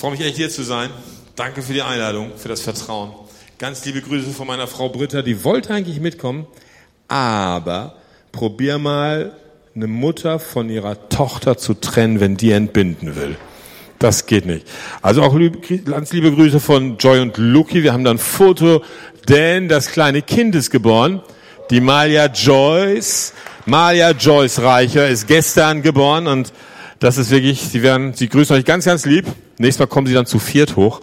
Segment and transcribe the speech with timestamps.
[0.00, 0.88] freue mich echt hier zu sein.
[1.36, 3.12] Danke für die Einladung, für das Vertrauen.
[3.58, 6.46] Ganz liebe Grüße von meiner Frau Britta, die wollte eigentlich mitkommen,
[7.06, 7.96] aber
[8.32, 9.36] probier mal
[9.74, 13.36] eine Mutter von ihrer Tochter zu trennen, wenn die entbinden will.
[13.98, 14.66] Das geht nicht.
[15.02, 15.38] Also auch
[15.84, 17.82] ganz liebe Grüße von Joy und Lucky.
[17.82, 18.82] Wir haben da ein Foto,
[19.28, 21.20] denn das kleine Kind ist geboren.
[21.68, 23.34] Die Malia Joyce,
[23.66, 26.54] Malia Joyce Reicher ist gestern geboren und
[27.00, 29.26] das ist wirklich, sie werden, sie grüßen euch ganz, ganz lieb.
[29.58, 31.00] Nächstes Mal kommen sie dann zu viert hoch.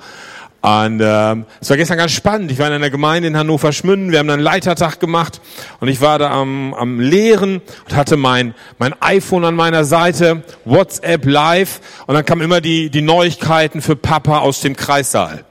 [0.61, 2.51] Und ähm, es war gestern ganz spannend.
[2.51, 4.11] Ich war in einer Gemeinde in Hannover Schmünden.
[4.11, 5.39] Wir haben einen Leitertag gemacht
[5.79, 10.43] und ich war da am, am Lehren und hatte mein mein iPhone an meiner Seite,
[10.65, 15.45] WhatsApp Live und dann kamen immer die die Neuigkeiten für Papa aus dem Kreissaal.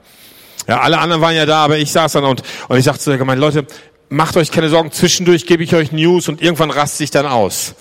[0.67, 3.09] Ja, alle anderen waren ja da, aber ich saß dann und und ich sagte zu
[3.09, 3.65] der Gemeinde, Leute,
[4.09, 4.91] macht euch keine Sorgen.
[4.91, 7.75] Zwischendurch gebe ich euch News und irgendwann rast sich dann aus.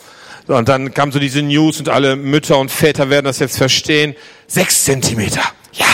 [0.46, 4.14] Und dann kam so diese News und alle Mütter und Väter werden das jetzt verstehen.
[4.46, 5.42] Sechs Zentimeter.
[5.73, 5.87] Ja.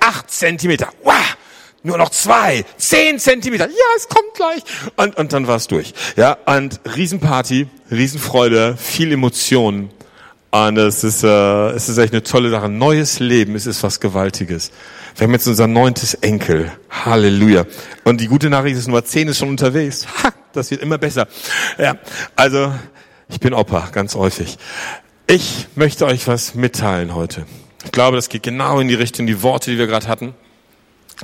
[0.00, 0.88] Acht Zentimeter.
[1.02, 1.14] Wow.
[1.82, 2.64] Nur noch zwei.
[2.78, 3.66] Zehn Zentimeter.
[3.66, 4.62] Ja, es kommt gleich.
[4.96, 5.92] Und, und dann war es durch.
[6.16, 9.90] Ja, und Riesenparty, Riesenfreude, viel Emotionen.
[10.50, 12.68] Und es ist, äh, es ist echt eine tolle Sache.
[12.68, 14.70] Neues Leben, es ist was Gewaltiges.
[15.16, 16.72] Wir haben jetzt unser neuntes Enkel.
[16.90, 17.66] Halleluja.
[18.04, 20.06] Und die gute Nachricht ist, Nummer zehn ist schon unterwegs.
[20.22, 21.28] Ha, das wird immer besser.
[21.76, 21.96] Ja,
[22.34, 22.72] also
[23.28, 24.58] ich bin Opa, ganz häufig.
[25.26, 27.46] Ich möchte euch was mitteilen heute.
[27.84, 30.34] Ich glaube, das geht genau in die Richtung, die Worte, die wir gerade hatten.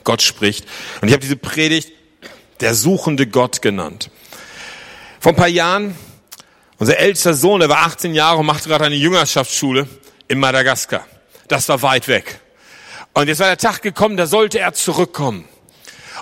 [0.05, 0.67] Gott spricht.
[1.01, 1.93] Und ich habe diese Predigt
[2.61, 4.11] der suchende Gott genannt.
[5.19, 5.97] Vor ein paar Jahren,
[6.79, 9.89] unser ältester Sohn, der war 18 Jahre und machte gerade eine Jüngerschaftsschule
[10.29, 11.07] in Madagaskar.
[11.49, 12.41] Das war weit weg.
[13.13, 15.45] Und jetzt war der Tag gekommen, da sollte er zurückkommen.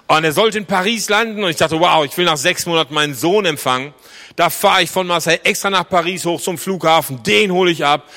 [0.09, 2.95] Und er sollte in Paris landen und ich dachte, wow, ich will nach sechs Monaten
[2.95, 3.93] meinen Sohn empfangen.
[4.37, 8.09] Da fahre ich von Marseille extra nach Paris hoch zum Flughafen, den hole ich ab.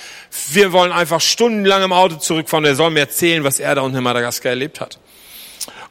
[0.51, 2.63] Wir wollen einfach stundenlang im Auto zurückfahren.
[2.63, 4.99] Der soll mir erzählen, was er da unten in Madagaskar erlebt hat.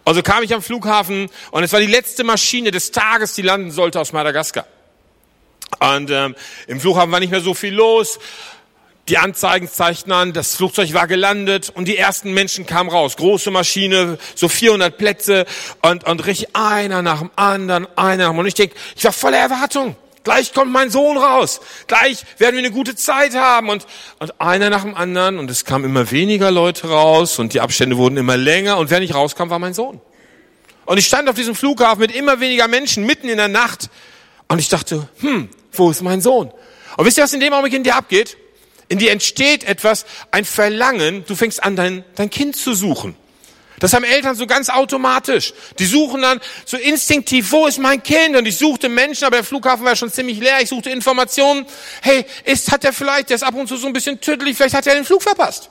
[0.04, 3.70] Also kam ich am Flughafen und es war die letzte Maschine des Tages, die landen
[3.70, 4.66] sollte aus Madagaskar.
[5.80, 6.34] Und ähm,
[6.66, 8.18] im Flughafen war nicht mehr so viel los.
[9.08, 13.16] Die Anzeigen zeigten an, das Flugzeug war gelandet und die ersten Menschen kamen raus.
[13.16, 15.46] Große Maschine, so 400 Plätze
[15.82, 18.38] und, und richtig einer nach dem anderen, einer nach dem anderen.
[18.38, 19.96] Und ich denke, ich war voller Erwartung.
[20.22, 21.60] Gleich kommt mein Sohn raus.
[21.86, 23.70] Gleich werden wir eine gute Zeit haben.
[23.70, 23.86] Und,
[24.18, 25.38] und einer nach dem anderen.
[25.38, 28.76] Und es kamen immer weniger Leute raus und die Abstände wurden immer länger.
[28.76, 30.00] Und wer nicht rauskam, war mein Sohn.
[30.84, 33.88] Und ich stand auf diesem Flughafen mit immer weniger Menschen mitten in der Nacht.
[34.48, 36.52] Und ich dachte, hm, wo ist mein Sohn?
[36.96, 38.36] Und wisst ihr, was in dem Augenblick in dir abgeht?
[38.90, 43.14] In dir entsteht etwas, ein Verlangen, du fängst an, dein, dein Kind zu suchen.
[43.78, 45.54] Das haben Eltern so ganz automatisch.
[45.78, 48.36] Die suchen dann so instinktiv, wo ist mein Kind?
[48.36, 50.60] Und ich suchte Menschen, aber der Flughafen war schon ziemlich leer.
[50.60, 51.66] Ich suchte Informationen.
[52.02, 54.74] Hey, ist, hat er vielleicht, der ist ab und zu so ein bisschen tüdelig, vielleicht
[54.74, 55.70] hat er den Flug verpasst.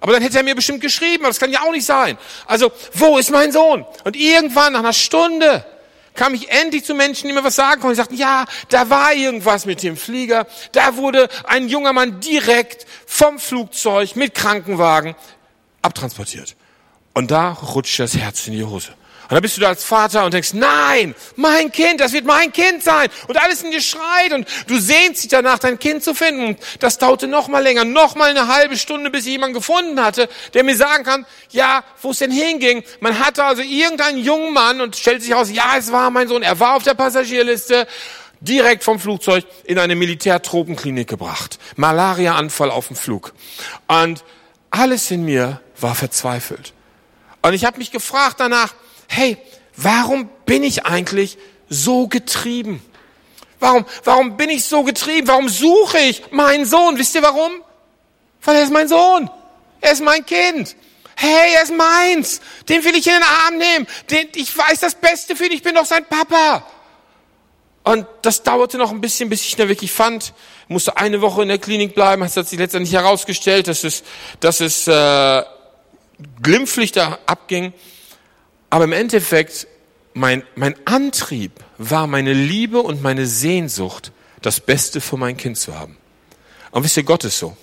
[0.00, 2.18] Aber dann hätte er mir bestimmt geschrieben, aber das kann ja auch nicht sein.
[2.46, 3.86] Also, wo ist mein Sohn?
[4.02, 5.64] Und irgendwann, nach einer Stunde,
[6.16, 7.94] kam ich endlich zu Menschen, die mir was sagen konnten.
[7.94, 10.46] Die sagten, ja, da war irgendwas mit dem Flieger.
[10.72, 15.14] Da wurde ein junger Mann direkt vom Flugzeug mit Krankenwagen
[15.82, 16.56] abtransportiert.
[17.14, 18.92] Und da rutscht das Herz in die Hose.
[19.28, 22.52] Und dann bist du da als Vater und denkst, nein, mein Kind, das wird mein
[22.52, 23.08] Kind sein.
[23.26, 26.56] Und alles in dir schreit und du sehnst dich danach, dein Kind zu finden.
[26.78, 30.28] Das dauerte noch mal länger, noch mal eine halbe Stunde, bis ich jemanden gefunden hatte,
[30.54, 32.84] der mir sagen kann, ja, wo es denn hinging.
[33.00, 36.44] Man hatte also irgendeinen jungen Mann und stellt sich aus, ja, es war mein Sohn,
[36.44, 37.88] er war auf der Passagierliste
[38.40, 41.58] direkt vom Flugzeug in eine Militärtropenklinik gebracht.
[41.74, 43.32] Malariaanfall auf dem Flug.
[43.88, 44.22] Und
[44.70, 46.72] alles in mir war verzweifelt.
[47.42, 48.74] Und ich habe mich gefragt danach,
[49.08, 49.38] hey,
[49.76, 52.82] warum bin ich eigentlich so getrieben?
[53.58, 55.28] Warum, warum bin ich so getrieben?
[55.28, 56.98] Warum suche ich meinen Sohn?
[56.98, 57.52] Wisst ihr warum?
[58.42, 59.30] Weil er ist mein Sohn.
[59.80, 60.76] Er ist mein Kind.
[61.16, 62.40] Hey, er ist meins.
[62.68, 63.86] Den will ich in den Arm nehmen.
[64.10, 65.52] Den, ich weiß das Beste für ihn.
[65.52, 66.66] Ich bin doch sein Papa.
[67.84, 70.34] Und das dauerte noch ein bisschen, bis ich ihn wirklich fand.
[70.64, 72.22] Ich musste eine Woche in der Klinik bleiben.
[72.22, 74.02] Das hat sich letztendlich herausgestellt, dass es,
[74.40, 75.42] dass es äh,
[76.42, 77.72] glimpflich da abging.
[78.70, 79.66] Aber im Endeffekt,
[80.14, 85.78] mein, mein Antrieb war meine Liebe und meine Sehnsucht, das Beste für mein Kind zu
[85.78, 85.96] haben.
[86.70, 87.56] Und wisst ihr, Gott ist so.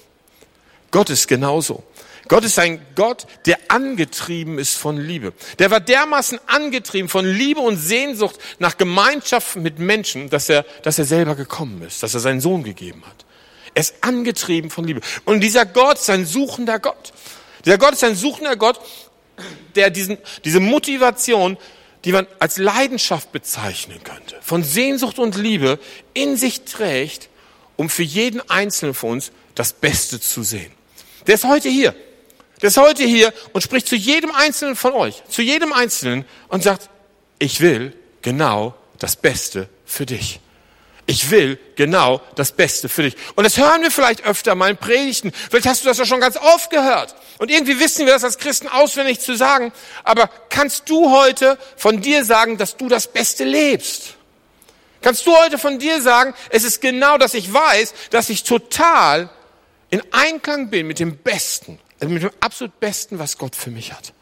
[0.91, 1.83] Gott ist genauso.
[2.27, 5.33] Gott ist ein Gott, der angetrieben ist von Liebe.
[5.59, 10.99] Der war dermaßen angetrieben von Liebe und Sehnsucht nach Gemeinschaft mit Menschen, dass er, dass
[10.99, 13.25] er selber gekommen ist, dass er seinen Sohn gegeben hat.
[13.73, 15.01] Er ist angetrieben von Liebe.
[15.25, 17.11] Und dieser Gott ist ein suchender Gott.
[17.65, 18.79] Dieser Gott ist ein suchender Gott,
[19.75, 21.57] der diesen, diese Motivation,
[22.05, 25.79] die man als Leidenschaft bezeichnen könnte, von Sehnsucht und Liebe
[26.13, 27.29] in sich trägt,
[27.75, 30.71] um für jeden Einzelnen von uns das Beste zu sehen.
[31.27, 31.95] Der ist heute hier.
[32.61, 36.63] Der ist heute hier und spricht zu jedem Einzelnen von euch, zu jedem Einzelnen und
[36.63, 36.89] sagt,
[37.39, 40.39] ich will genau das Beste für dich.
[41.05, 43.15] Ich will genau das Beste für dich.
[43.35, 45.33] Und das hören wir vielleicht öfter mal in Predigten.
[45.33, 47.15] Vielleicht hast du das ja schon ganz oft gehört.
[47.39, 49.73] Und irgendwie wissen wir das als Christen auswendig zu sagen.
[50.05, 54.15] Aber kannst du heute von dir sagen, dass du das Beste lebst?
[55.01, 59.29] Kannst du heute von dir sagen, es ist genau, dass ich weiß, dass ich total
[59.89, 63.91] in Einklang bin mit dem Besten, also mit dem absolut Besten, was Gott für mich
[63.91, 64.13] hat.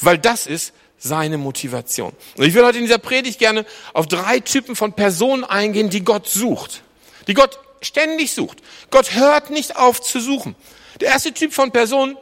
[0.00, 2.12] Weil das ist seine Motivation.
[2.36, 6.04] Und ich will heute in dieser Predigt gerne auf drei Typen von Personen eingehen, die
[6.04, 6.82] Gott sucht.
[7.26, 8.58] Die Gott ständig sucht.
[8.90, 10.54] Gott hört nicht auf zu suchen.
[11.00, 12.16] Der erste Typ von Personen,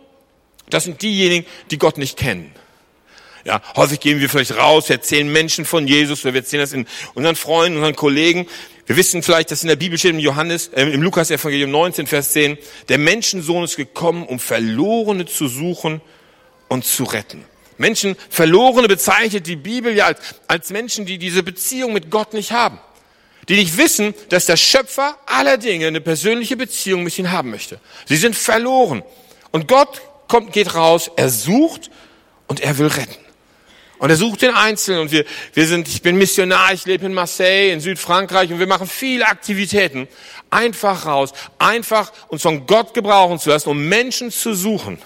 [0.71, 2.53] das sind diejenigen, die Gott nicht kennen.
[3.45, 6.73] Ja, häufig gehen wir vielleicht raus, wir erzählen Menschen von Jesus, oder wir erzählen das
[6.73, 8.47] in unseren Freunden, unseren Kollegen.
[8.87, 12.07] Wir wissen vielleicht, dass in der Bibel steht im Johannes, äh, im Lukas Evangelium 19,
[12.07, 16.01] Vers 10, der Menschensohn ist gekommen, um Verlorene zu suchen
[16.69, 17.45] und zu retten.
[17.81, 22.53] Menschen, Verlorene bezeichnet die Bibel ja als, als Menschen, die diese Beziehung mit Gott nicht
[22.53, 22.79] haben.
[23.49, 27.81] Die nicht wissen, dass der Schöpfer aller Dinge eine persönliche Beziehung mit ihnen haben möchte.
[28.05, 29.03] Sie sind verloren.
[29.51, 31.91] Und Gott kommt, geht raus, er sucht
[32.49, 33.17] und er will retten.
[33.97, 35.25] Und er sucht den Einzelnen und wir,
[35.55, 39.27] wir sind, ich bin Missionar, ich lebe in Marseille, in Südfrankreich und wir machen viele
[39.27, 40.07] Aktivitäten.
[40.51, 44.99] Einfach raus, einfach uns von Gott gebrauchen zu lassen, um Menschen zu suchen,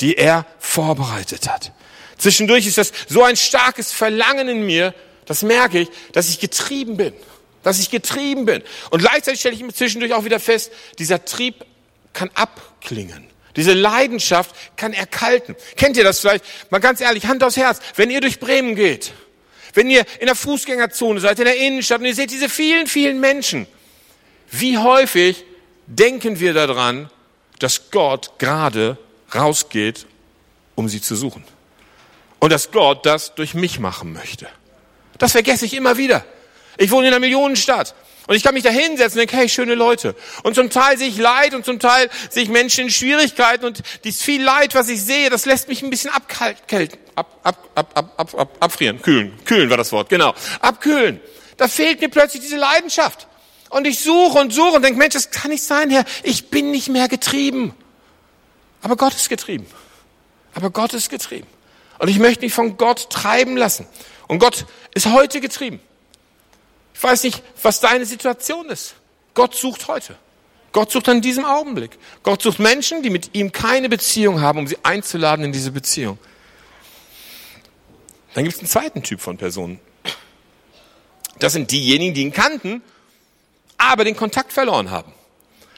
[0.00, 1.72] die er vorbereitet hat.
[2.18, 4.94] Zwischendurch ist das so ein starkes Verlangen in mir,
[5.26, 7.12] das merke ich, dass ich getrieben bin.
[7.62, 8.62] Dass ich getrieben bin.
[8.90, 11.64] Und gleichzeitig stelle ich mir zwischendurch auch wieder fest, dieser Trieb
[12.12, 13.26] kann abklingen.
[13.56, 15.56] Diese Leidenschaft kann erkalten.
[15.76, 16.44] Kennt ihr das vielleicht?
[16.70, 17.80] Mal ganz ehrlich, Hand aufs Herz.
[17.94, 19.12] Wenn ihr durch Bremen geht,
[19.74, 23.20] wenn ihr in der Fußgängerzone seid, in der Innenstadt und ihr seht diese vielen, vielen
[23.20, 23.66] Menschen,
[24.50, 25.44] wie häufig
[25.86, 27.10] denken wir daran,
[27.58, 28.98] dass Gott gerade
[29.34, 30.06] rausgeht,
[30.74, 31.44] um sie zu suchen.
[32.40, 34.48] Und dass Gott das durch mich machen möchte.
[35.18, 36.24] Das vergesse ich immer wieder.
[36.76, 37.94] Ich wohne in einer Millionenstadt.
[38.26, 40.16] Und ich kann mich da hinsetzen und denke, hey, schöne Leute.
[40.44, 43.82] Und zum Teil sehe ich Leid und zum Teil sehe ich Menschen in Schwierigkeiten und
[44.04, 47.90] dies viel Leid, was ich sehe, das lässt mich ein bisschen abkalten, ab, ab, ab,
[47.94, 49.32] ab, ab, ab, abfrieren, kühlen.
[49.44, 50.34] Kühlen war das Wort, genau.
[50.60, 51.20] Abkühlen.
[51.58, 53.26] Da fehlt mir plötzlich diese Leidenschaft.
[53.68, 56.04] Und ich suche und suche und denke, Mensch, das kann nicht sein, Herr.
[56.22, 57.74] Ich bin nicht mehr getrieben.
[58.82, 59.66] Aber Gott ist getrieben.
[60.54, 61.46] Aber Gott ist getrieben.
[61.98, 63.86] Und ich möchte mich von Gott treiben lassen.
[64.28, 65.80] Und Gott ist heute getrieben.
[66.94, 68.94] Ich weiß nicht, was deine Situation ist.
[69.34, 70.16] Gott sucht heute.
[70.72, 71.98] Gott sucht an diesem Augenblick.
[72.22, 76.18] Gott sucht Menschen, die mit ihm keine Beziehung haben, um sie einzuladen in diese Beziehung.
[78.34, 79.78] Dann gibt es einen zweiten Typ von Personen.
[81.38, 82.82] Das sind diejenigen, die ihn kannten,
[83.78, 85.12] aber den Kontakt verloren haben.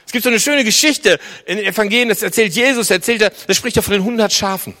[0.05, 3.57] Es gibt so eine schöne Geschichte in den Evangelien, das erzählt Jesus, erzählt er, das
[3.57, 4.73] spricht er von den 100 Schafen.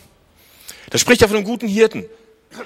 [0.89, 2.05] Da spricht er von einem guten Hirten.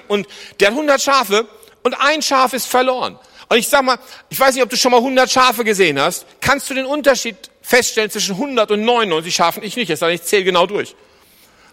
[0.08, 0.26] Und
[0.60, 1.46] der hat 100 Schafe
[1.82, 3.18] und ein Schaf ist verloren.
[3.48, 3.98] Und ich sag mal,
[4.30, 6.24] ich weiß nicht, ob du schon mal 100 Schafe gesehen hast.
[6.40, 9.62] Kannst du den Unterschied feststellen zwischen 100 und 99 Schafen?
[9.62, 10.94] Ich nicht, ich zähle genau durch.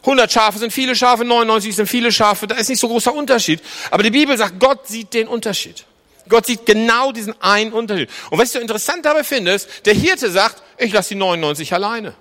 [0.01, 3.61] 100 Schafe sind viele Schafe, 99 sind viele Schafe, da ist nicht so großer Unterschied.
[3.91, 5.85] Aber die Bibel sagt, Gott sieht den Unterschied.
[6.29, 8.09] Gott sieht genau diesen einen Unterschied.
[8.29, 11.73] Und was ich so interessant dabei finde, ist, der Hirte sagt, ich lasse die 99
[11.73, 12.13] alleine.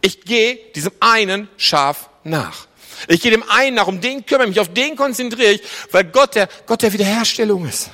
[0.00, 2.66] Ich gehe diesem einen Schaf nach.
[3.08, 6.34] Ich gehe dem einen nach, um den kümmere mich, auf den konzentriere ich, weil Gott
[6.34, 7.90] der, Gott der Wiederherstellung ist.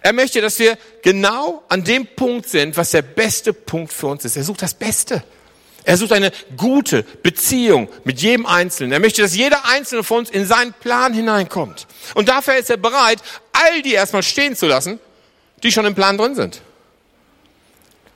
[0.00, 4.24] Er möchte, dass wir genau an dem Punkt sind, was der beste Punkt für uns
[4.24, 4.36] ist.
[4.36, 5.22] Er sucht das Beste.
[5.84, 8.92] Er sucht eine gute Beziehung mit jedem Einzelnen.
[8.92, 11.86] Er möchte, dass jeder Einzelne von uns in seinen Plan hineinkommt.
[12.14, 13.18] Und dafür ist er bereit,
[13.52, 15.00] all die erstmal stehen zu lassen,
[15.62, 16.60] die schon im Plan drin sind.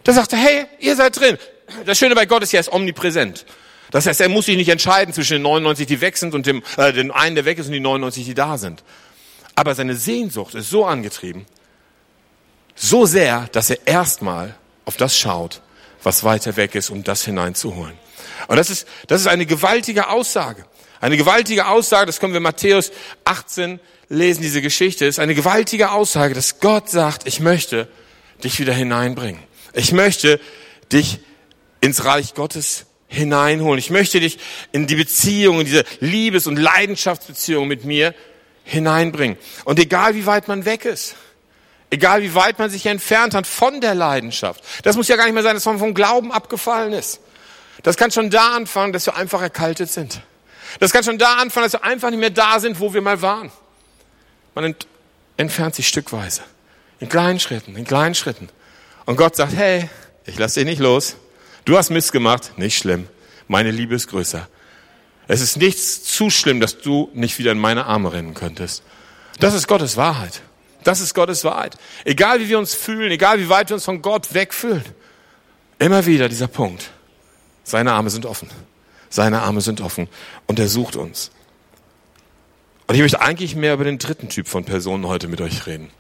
[0.05, 1.39] Da sagt er, hey, ihr seid drin.
[1.85, 3.45] Das Schöne bei Gott ist er ist omnipräsent.
[3.91, 6.63] Das heißt, er muss sich nicht entscheiden zwischen den 99, die weg sind und dem,
[6.77, 8.83] äh, dem einen, der weg ist und die 99, die da sind.
[9.55, 11.47] Aber seine Sehnsucht ist so angetrieben,
[12.75, 15.63] so sehr, dass er erstmal auf das schaut,
[16.03, 17.95] was weiter weg ist, um das hineinzuholen.
[18.49, 20.65] Und das ist, das ist eine gewaltige Aussage.
[21.01, 22.93] Eine gewaltige Aussage, das können wir Matthäus
[23.25, 27.89] 18 lesen, diese Geschichte, ist eine gewaltige Aussage, dass Gott sagt, ich möchte
[28.43, 29.43] dich wieder hineinbringen.
[29.73, 30.41] Ich möchte
[30.93, 31.21] dich
[31.81, 33.79] ins Reich Gottes hineinholen.
[33.79, 34.39] Ich möchte dich
[34.73, 38.15] in die Beziehung, in diese Liebes- und Leidenschaftsbeziehung mit mir
[38.65, 39.37] hineinbringen.
[39.65, 41.17] Und egal wie weit man weg ist,
[41.91, 44.63] Egal wie weit man sich entfernt hat von der Leidenschaft.
[44.83, 47.21] Das muss ja gar nicht mehr sein, dass man vom Glauben abgefallen ist.
[47.83, 50.21] Das kann schon da anfangen, dass wir einfach erkaltet sind.
[50.81, 53.23] Das kann schon da anfangen, dass wir einfach nicht mehr da sind, wo wir mal
[53.23, 53.53] waren.
[54.55, 54.87] Man ent
[55.37, 56.43] entfernt sich stückweise.
[56.99, 58.49] In kleinen Schritten, in kleinen Schritten.
[59.05, 59.89] Und Gott sagt, hey,
[60.25, 61.17] ich lasse dich nicht los.
[61.67, 63.09] Du hast Mist gemacht, nicht schlimm.
[63.49, 64.49] Meine Liebe ist größer.
[65.27, 68.85] Es ist nichts zu schlimm, dass du nicht wieder in meine Arme rennen könntest.
[69.41, 70.43] Das ist Gottes Wahrheit.
[70.85, 71.77] Das ist Gottes Wahrheit.
[72.05, 74.85] Egal wie wir uns fühlen, egal wie weit wir uns von Gott wegfühlen,
[75.81, 76.91] immer wieder dieser Punkt.
[77.65, 78.49] Seine Arme sind offen.
[79.11, 80.09] Seine Arme sind offen
[80.47, 81.33] und er sucht uns.
[82.87, 85.91] Und ich möchte eigentlich mehr über den dritten Typ von Personen heute mit euch reden.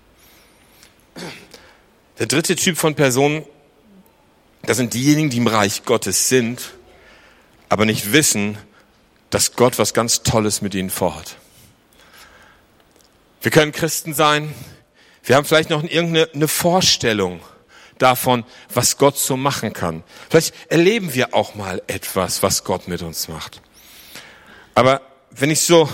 [2.20, 3.44] Der dritte Typ von Personen,
[4.62, 6.72] das sind diejenigen, die im Reich Gottes sind,
[7.68, 8.58] aber nicht wissen,
[9.30, 11.36] dass Gott was ganz Tolles mit ihnen vorhat.
[13.40, 14.54] Wir können Christen sein,
[15.22, 17.40] wir haben vielleicht noch irgendeine Vorstellung
[17.98, 20.04] davon, was Gott so machen kann.
[20.30, 23.60] Vielleicht erleben wir auch mal etwas, was Gott mit uns macht.
[24.74, 25.88] Aber wenn ich so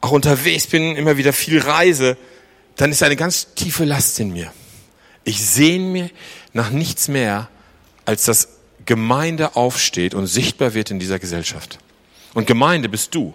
[0.00, 2.16] auch unterwegs bin, immer wieder viel reise,
[2.76, 4.52] dann ist eine ganz tiefe Last in mir.
[5.24, 6.10] Ich sehne mir
[6.52, 7.48] nach nichts mehr,
[8.08, 8.48] als dass
[8.86, 11.78] Gemeinde aufsteht und sichtbar wird in dieser Gesellschaft.
[12.32, 13.34] Und Gemeinde bist du.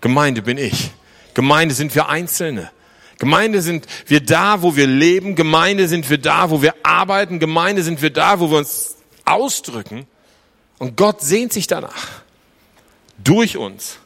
[0.00, 0.92] Gemeinde bin ich.
[1.34, 2.70] Gemeinde sind wir Einzelne.
[3.18, 5.34] Gemeinde sind wir da, wo wir leben.
[5.34, 7.38] Gemeinde sind wir da, wo wir arbeiten.
[7.38, 10.06] Gemeinde sind wir da, wo wir uns ausdrücken.
[10.78, 12.22] Und Gott sehnt sich danach,
[13.18, 13.98] durch uns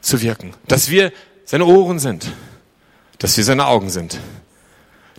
[0.00, 0.54] zu wirken.
[0.68, 1.12] Dass wir
[1.44, 2.32] seine Ohren sind.
[3.18, 4.18] Dass wir seine Augen sind.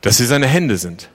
[0.01, 1.09] Dass wir seine Hände sind.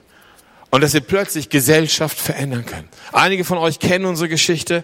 [0.73, 2.89] Und dass wir plötzlich Gesellschaft verändern können.
[3.11, 4.83] Einige von euch kennen unsere Geschichte.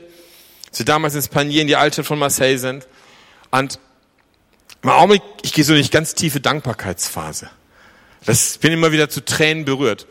[0.70, 2.88] Sie damals ins Panier in die Altstadt von Marseille sind.
[3.50, 3.80] Und
[4.84, 7.50] im Augenblick, ich gehe so in eine ganz tiefe Dankbarkeitsphase.
[8.24, 10.06] Das bin immer wieder zu Tränen berührt.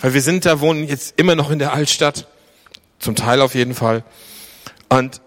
[0.00, 2.26] Weil wir sind da, wohnen jetzt immer noch in der Altstadt.
[2.98, 4.04] Zum Teil auf jeden Fall.
[4.90, 5.22] Und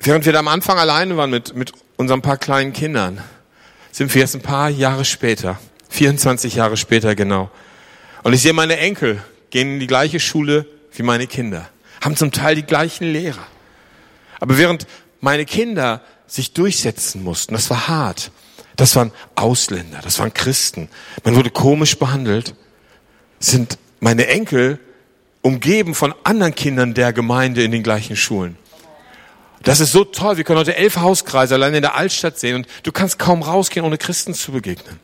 [0.00, 3.22] während wir da am Anfang alleine waren mit, mit unseren paar kleinen Kindern,
[3.92, 5.60] sind wir jetzt ein paar Jahre später,
[5.90, 7.52] 24 Jahre später genau.
[8.22, 11.68] Und ich sehe meine Enkel gehen in die gleiche Schule wie meine Kinder,
[12.00, 13.46] haben zum Teil die gleichen Lehrer.
[14.40, 14.86] Aber während
[15.20, 17.54] meine Kinder sich durchsetzen mussten.
[17.54, 18.30] Das war hart.
[18.76, 20.88] Das waren Ausländer, das waren Christen.
[21.24, 22.54] Man wurde komisch behandelt.
[23.40, 24.78] Sind meine Enkel
[25.42, 28.56] umgeben von anderen Kindern der Gemeinde in den gleichen Schulen.
[29.64, 30.36] Das ist so toll.
[30.36, 33.84] Wir können heute elf Hauskreise allein in der Altstadt sehen und du kannst kaum rausgehen,
[33.84, 35.00] ohne Christen zu begegnen.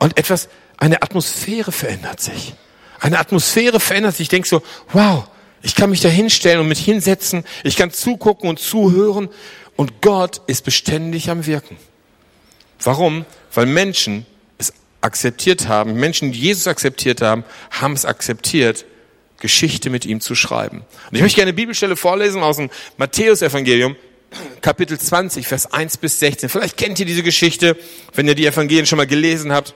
[0.00, 2.54] Und etwas, eine Atmosphäre verändert sich.
[3.00, 4.22] Eine Atmosphäre verändert sich.
[4.22, 5.28] Ich denke so, wow,
[5.62, 7.44] ich kann mich da hinstellen und mich hinsetzen.
[7.64, 9.28] Ich kann zugucken und zuhören
[9.76, 11.76] und Gott ist beständig am Wirken.
[12.82, 13.26] Warum?
[13.52, 14.24] Weil Menschen
[14.56, 18.84] es akzeptiert haben, Menschen, die Jesus akzeptiert haben, haben es akzeptiert,
[19.40, 20.78] Geschichte mit ihm zu schreiben.
[21.10, 23.96] Und ich möchte gerne eine Bibelstelle vorlesen aus dem Matthäusevangelium,
[24.60, 26.48] Kapitel 20, Vers 1 bis 16.
[26.48, 27.76] Vielleicht kennt ihr diese Geschichte,
[28.14, 29.74] wenn ihr die Evangelien schon mal gelesen habt.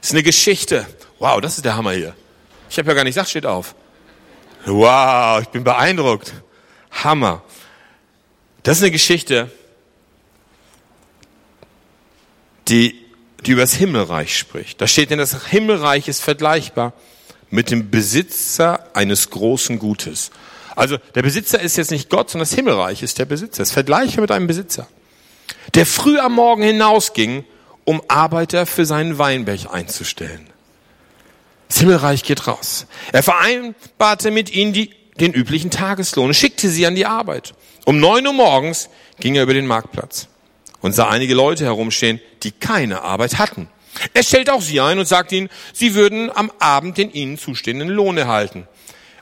[0.00, 0.86] Ist eine Geschichte.
[1.18, 2.14] Wow, das ist der Hammer hier.
[2.70, 3.74] Ich habe ja gar nicht gesagt, steht auf.
[4.66, 6.32] Wow, ich bin beeindruckt.
[6.90, 7.42] Hammer.
[8.62, 9.50] Das ist eine Geschichte,
[12.68, 12.94] die,
[13.46, 14.80] die über das Himmelreich spricht.
[14.80, 16.92] Da steht denn, das Himmelreich ist vergleichbar
[17.50, 20.30] mit dem Besitzer eines großen Gutes.
[20.76, 23.62] Also der Besitzer ist jetzt nicht Gott, sondern das Himmelreich ist der Besitzer.
[23.62, 24.86] Das vergleiche mit einem Besitzer,
[25.74, 27.44] der früh am Morgen hinausging,
[27.88, 30.50] um Arbeiter für seinen Weinberg einzustellen.
[31.68, 32.86] Das Himmelreich geht raus.
[33.12, 37.54] Er vereinbarte mit ihnen die, den üblichen Tageslohn, schickte sie an die Arbeit.
[37.86, 38.90] Um neun Uhr morgens
[39.20, 40.28] ging er über den Marktplatz
[40.82, 43.68] und sah einige Leute herumstehen, die keine Arbeit hatten.
[44.12, 47.88] Er stellte auch sie ein und sagte ihnen, sie würden am Abend den ihnen zustehenden
[47.88, 48.68] Lohn erhalten.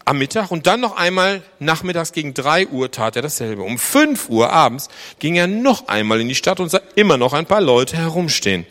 [0.09, 3.63] Am Mittag und dann noch einmal nachmittags gegen drei Uhr tat er dasselbe.
[3.63, 7.33] Um fünf Uhr abends ging er noch einmal in die Stadt und sah immer noch
[7.33, 8.67] ein paar Leute herumstehen.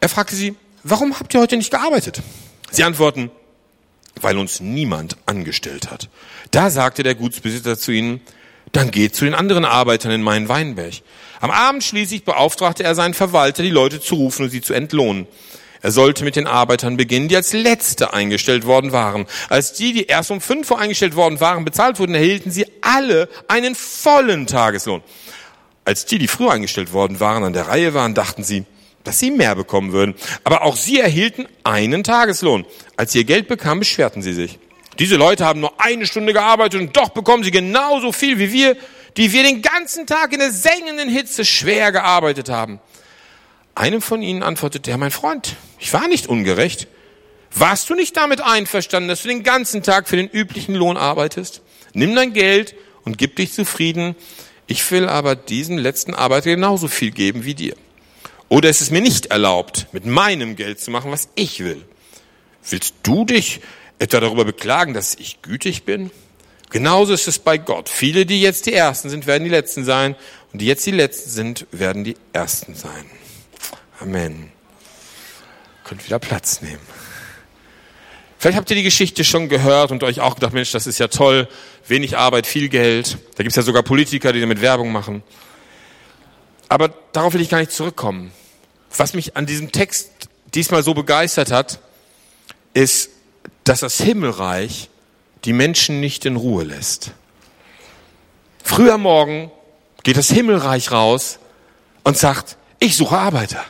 [0.00, 2.20] Er fragte sie, warum habt ihr heute nicht gearbeitet?
[2.72, 3.30] Sie antworten,
[4.20, 6.08] weil uns niemand angestellt hat.
[6.50, 8.20] Da sagte der Gutsbesitzer zu ihnen,
[8.72, 10.94] dann geht zu den anderen Arbeitern in meinen Weinberg.
[11.40, 15.28] Am Abend schließlich beauftragte er seinen Verwalter, die Leute zu rufen und sie zu entlohnen.
[15.82, 19.26] Er sollte mit den Arbeitern beginnen, die als Letzte eingestellt worden waren.
[19.48, 23.28] Als die, die erst um fünf Uhr eingestellt worden waren, bezahlt wurden, erhielten sie alle
[23.48, 25.02] einen vollen Tageslohn.
[25.84, 28.64] Als die, die früher eingestellt worden waren, an der Reihe waren, dachten sie,
[29.02, 30.14] dass sie mehr bekommen würden.
[30.44, 32.64] Aber auch sie erhielten einen Tageslohn.
[32.96, 34.60] Als sie ihr Geld bekamen, beschwerten sie sich.
[35.00, 38.76] Diese Leute haben nur eine Stunde gearbeitet und doch bekommen sie genauso viel wie wir,
[39.16, 42.78] die wir den ganzen Tag in der sengenden Hitze schwer gearbeitet haben.
[43.74, 46.88] Einem von ihnen antwortete er, mein Freund, ich war nicht ungerecht.
[47.54, 51.62] Warst du nicht damit einverstanden, dass du den ganzen Tag für den üblichen Lohn arbeitest?
[51.94, 52.74] Nimm dein Geld
[53.04, 54.14] und gib dich zufrieden.
[54.66, 57.74] Ich will aber diesem letzten Arbeiter genauso viel geben wie dir.
[58.48, 61.82] Oder ist es mir nicht erlaubt, mit meinem Geld zu machen, was ich will?
[62.68, 63.60] Willst du dich
[63.98, 66.10] etwa darüber beklagen, dass ich gütig bin?
[66.70, 67.88] Genauso ist es bei Gott.
[67.88, 70.16] Viele, die jetzt die Ersten sind, werden die Letzten sein.
[70.52, 73.06] Und die jetzt die Letzten sind, werden die Ersten sein.
[74.02, 74.50] Amen.
[75.84, 76.80] Könnt wieder Platz nehmen.
[78.36, 81.06] Vielleicht habt ihr die Geschichte schon gehört und euch auch gedacht, Mensch, das ist ja
[81.06, 81.46] toll.
[81.86, 83.18] Wenig Arbeit, viel Geld.
[83.36, 85.22] Da gibt es ja sogar Politiker, die damit Werbung machen.
[86.68, 88.32] Aber darauf will ich gar nicht zurückkommen.
[88.96, 90.10] Was mich an diesem Text
[90.52, 91.78] diesmal so begeistert hat,
[92.74, 93.10] ist,
[93.62, 94.90] dass das Himmelreich
[95.44, 97.12] die Menschen nicht in Ruhe lässt.
[98.64, 99.52] Früh am Morgen
[100.02, 101.38] geht das Himmelreich raus
[102.02, 103.64] und sagt, ich suche Arbeiter.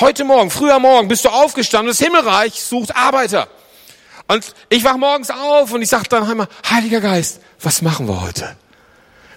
[0.00, 3.48] Heute Morgen, früh am Morgen bist du aufgestanden, das Himmelreich sucht Arbeiter.
[4.26, 8.22] Und ich wach morgens auf und ich sage dann einmal, Heiliger Geist, was machen wir
[8.22, 8.56] heute?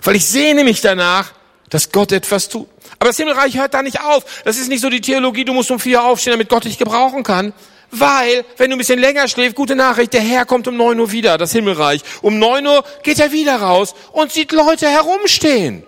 [0.01, 1.33] Weil ich sehne mich danach,
[1.69, 2.67] dass Gott etwas tut.
[2.99, 4.23] Aber das Himmelreich hört da nicht auf.
[4.45, 7.23] Das ist nicht so die Theologie, du musst um vier aufstehen, damit Gott dich gebrauchen
[7.23, 7.53] kann.
[7.91, 11.11] Weil, wenn du ein bisschen länger schläfst, gute Nachricht, der Herr kommt um neun Uhr
[11.11, 12.01] wieder, das Himmelreich.
[12.21, 15.83] Um neun Uhr geht er wieder raus und sieht Leute herumstehen.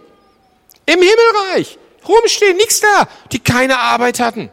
[0.85, 1.77] Im Himmelreich.
[2.07, 4.49] Rumstehen, nichts da, die keine Arbeit hatten.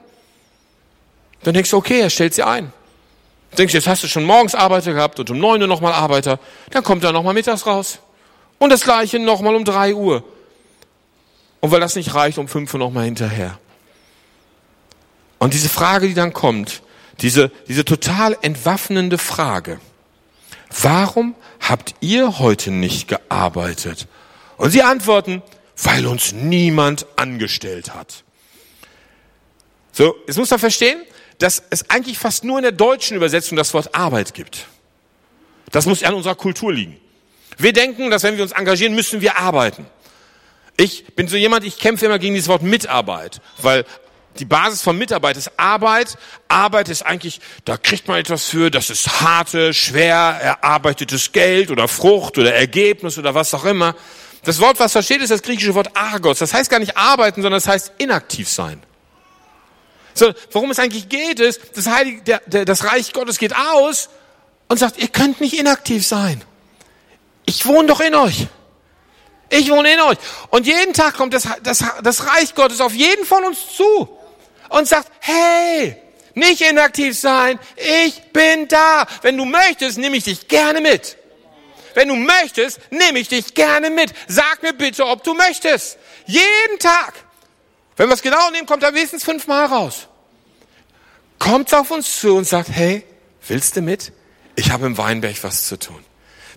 [1.45, 2.73] Dann denkst du, okay, er stellt sie ein.
[3.57, 6.41] Denkst du, jetzt hast du schon morgens Arbeiter gehabt und um neun Uhr nochmal Arbeiter.
[6.71, 8.01] Dann kommt er nochmal mittags raus.
[8.59, 10.25] Und das gleiche nochmal um drei Uhr.
[11.61, 13.59] Und weil das nicht reicht, um fünf Uhr nochmal hinterher.
[15.39, 16.83] Und diese Frage, die dann kommt,
[17.21, 19.79] diese, diese total entwaffnende Frage.
[20.83, 24.09] Warum habt ihr heute nicht gearbeitet?
[24.57, 25.43] Und sie antworten,
[25.83, 28.25] weil uns niemand angestellt hat.
[29.93, 31.01] So, jetzt muss man verstehen,
[31.38, 34.67] dass es eigentlich fast nur in der deutschen Übersetzung das Wort Arbeit gibt.
[35.71, 36.97] Das muss an unserer Kultur liegen.
[37.59, 39.87] Wir denken, dass wenn wir uns engagieren, müssen wir arbeiten.
[40.76, 43.85] Ich bin so jemand, ich kämpfe immer gegen dieses Wort Mitarbeit, weil
[44.38, 46.19] die Basis von Mitarbeit ist Arbeit.
[46.49, 51.87] Arbeit ist eigentlich, da kriegt man etwas für, das ist harte, schwer erarbeitetes Geld oder
[51.87, 53.95] Frucht oder Ergebnis oder was auch immer.
[54.43, 56.41] Das Wort, was versteht, ist das griechische Wort Argos.
[56.41, 58.83] Das heißt gar nicht arbeiten, sondern das heißt inaktiv sein.
[60.14, 64.09] So, worum es eigentlich geht, ist, das, Heilige, der, der, das Reich Gottes geht aus
[64.68, 66.42] und sagt, ihr könnt nicht inaktiv sein.
[67.46, 68.46] Ich wohne doch in euch.
[69.50, 70.18] Ich wohne in euch.
[70.50, 74.09] Und jeden Tag kommt das, das, das Reich Gottes auf jeden von uns zu
[74.68, 75.96] und sagt, hey,
[76.35, 79.07] nicht inaktiv sein, ich bin da.
[79.22, 81.16] Wenn du möchtest, nehme ich dich gerne mit.
[81.94, 84.12] Wenn du möchtest, nehme ich dich gerne mit.
[84.27, 85.98] Sag mir bitte, ob du möchtest.
[86.27, 87.14] Jeden Tag.
[87.96, 90.09] Wenn wir es genau nehmen, kommt er wenigstens fünfmal raus.
[91.38, 93.04] Kommt auf uns zu und sagt, hey,
[93.46, 94.12] willst du mit?
[94.57, 96.02] Ich habe im Weinberg was zu tun.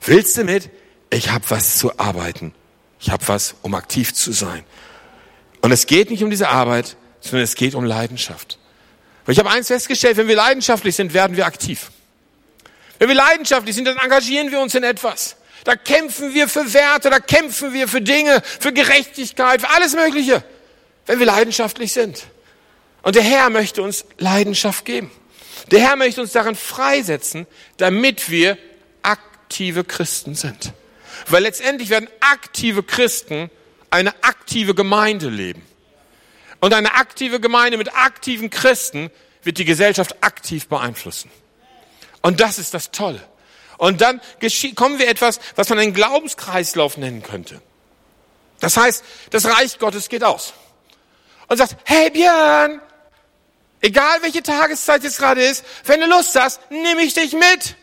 [0.05, 0.69] Willst du mit?
[1.09, 2.53] Ich habe was zu arbeiten.
[2.99, 4.63] Ich habe was, um aktiv zu sein.
[5.61, 8.57] Und es geht nicht um diese Arbeit, sondern es geht um Leidenschaft.
[9.25, 11.91] Weil ich habe eins festgestellt, wenn wir leidenschaftlich sind, werden wir aktiv.
[12.99, 15.35] Wenn wir leidenschaftlich sind, dann engagieren wir uns in etwas.
[15.63, 20.43] Da kämpfen wir für Werte, da kämpfen wir für Dinge, für Gerechtigkeit, für alles Mögliche
[21.07, 22.27] wenn wir leidenschaftlich sind.
[23.01, 25.09] Und der Herr möchte uns Leidenschaft geben.
[25.71, 28.57] Der Herr möchte uns darin freisetzen, damit wir
[29.01, 30.73] aktive Christen sind.
[31.27, 33.49] Weil letztendlich werden aktive Christen
[33.89, 35.65] eine aktive Gemeinde leben.
[36.59, 39.09] Und eine aktive Gemeinde mit aktiven Christen
[39.43, 41.31] wird die Gesellschaft aktiv beeinflussen.
[42.21, 43.21] Und das ist das Tolle.
[43.77, 44.19] Und dann
[44.75, 47.61] kommen wir etwas, was man einen Glaubenskreislauf nennen könnte.
[48.59, 50.53] Das heißt, das Reich Gottes geht aus
[51.47, 52.81] und sagt, hey Björn,
[53.81, 57.75] egal welche Tageszeit es gerade ist, wenn du Lust hast, nehme ich dich mit.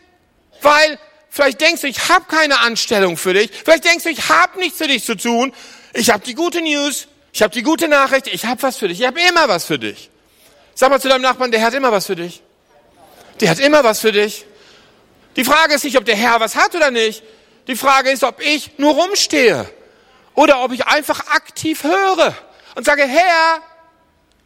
[0.61, 0.99] Weil
[1.29, 3.51] vielleicht denkst du, ich habe keine Anstellung für dich.
[3.63, 5.53] Vielleicht denkst du, ich habe nichts für dich zu tun.
[5.93, 9.01] Ich habe die gute News, ich habe die gute Nachricht, ich habe was für dich,
[9.01, 10.09] ich habe immer was für dich.
[10.73, 12.41] Sag mal zu deinem Nachbarn, der hat immer was für dich.
[13.39, 14.45] Der hat immer was für dich.
[15.35, 17.23] Die Frage ist nicht, ob der Herr was hat oder nicht.
[17.67, 19.69] Die Frage ist, ob ich nur rumstehe
[20.33, 22.35] oder ob ich einfach aktiv höre
[22.75, 23.61] und sage, Herr,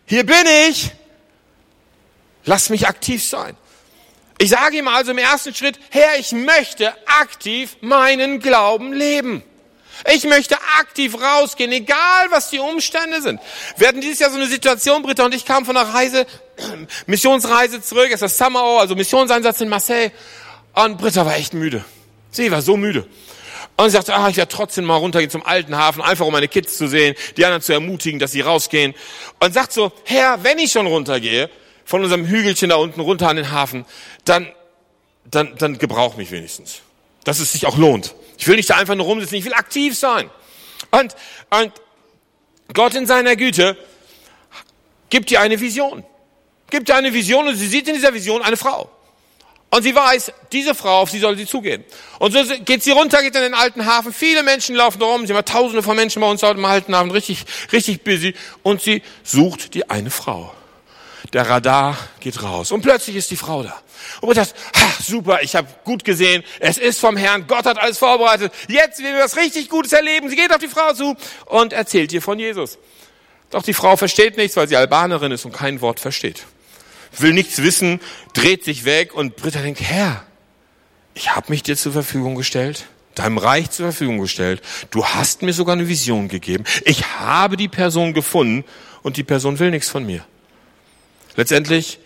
[0.05, 0.91] hier bin ich.
[2.45, 3.55] Lass mich aktiv sein.
[4.37, 9.43] Ich sage ihm also im ersten Schritt, Herr, ich möchte aktiv meinen Glauben leben.
[10.13, 13.41] Ich möchte aktiv rausgehen, egal was die Umstände sind.
[13.75, 16.25] Wir hatten dieses Jahr so eine Situation, Britta und ich kamen von einer Reise,
[17.05, 20.11] Missionsreise zurück, es ist das Summer, also Missionseinsatz in Marseille.
[20.73, 21.83] Und Britta war echt müde.
[22.31, 23.07] Sie war so müde.
[23.79, 26.49] Und sie sagte, ah, ich werde trotzdem mal runtergehen zum alten Hafen, einfach um meine
[26.49, 28.93] Kids zu sehen, die anderen zu ermutigen, dass sie rausgehen.
[29.39, 31.49] Und sagt so, Herr, wenn ich schon runtergehe,
[31.85, 33.85] von unserem Hügelchen da unten runter an den Hafen,
[34.25, 34.51] dann,
[35.23, 36.81] dann, dann gebrauch mich wenigstens.
[37.23, 38.15] Dass es sich auch lohnt.
[38.37, 40.29] Ich will nicht da einfach nur rumsitzen, ich will aktiv sein.
[40.91, 41.15] Und,
[41.49, 41.71] und
[42.73, 43.77] Gott in seiner Güte
[45.09, 46.03] gibt dir eine Vision.
[46.69, 48.91] Gibt dir eine Vision und sie sieht in dieser Vision eine Frau.
[49.71, 51.84] Und sie weiß, diese Frau, auf sie soll sie zugehen.
[52.17, 54.12] Und so geht sie runter, geht in den alten Hafen.
[54.12, 55.27] Viele Menschen laufen rum.
[55.27, 57.12] Sie haben tausende von Menschen bei uns dort im alten Hafen.
[57.12, 58.34] Richtig, richtig busy.
[58.63, 60.53] Und sie sucht die eine Frau.
[61.34, 62.71] Der Radar geht raus.
[62.71, 63.79] Und plötzlich ist die Frau da.
[64.21, 64.55] Und man sagt,
[65.03, 66.43] super, ich habe gut gesehen.
[66.60, 67.45] Es ist vom Herrn.
[67.47, 68.51] Gott hat alles vorbereitet.
[68.67, 70.29] Jetzt werden wir was richtig Gutes erleben.
[70.29, 72.79] Sie geht auf die Frau zu und erzählt ihr von Jesus.
[73.51, 76.45] Doch die Frau versteht nichts, weil sie Albanerin ist und kein Wort versteht
[77.17, 77.99] will nichts wissen,
[78.33, 80.23] dreht sich weg und Britta denkt, Herr,
[81.13, 84.61] ich habe mich dir zur Verfügung gestellt, deinem Reich zur Verfügung gestellt.
[84.91, 86.63] Du hast mir sogar eine Vision gegeben.
[86.85, 88.63] Ich habe die Person gefunden
[89.01, 90.25] und die Person will nichts von mir.
[91.35, 91.99] Letztendlich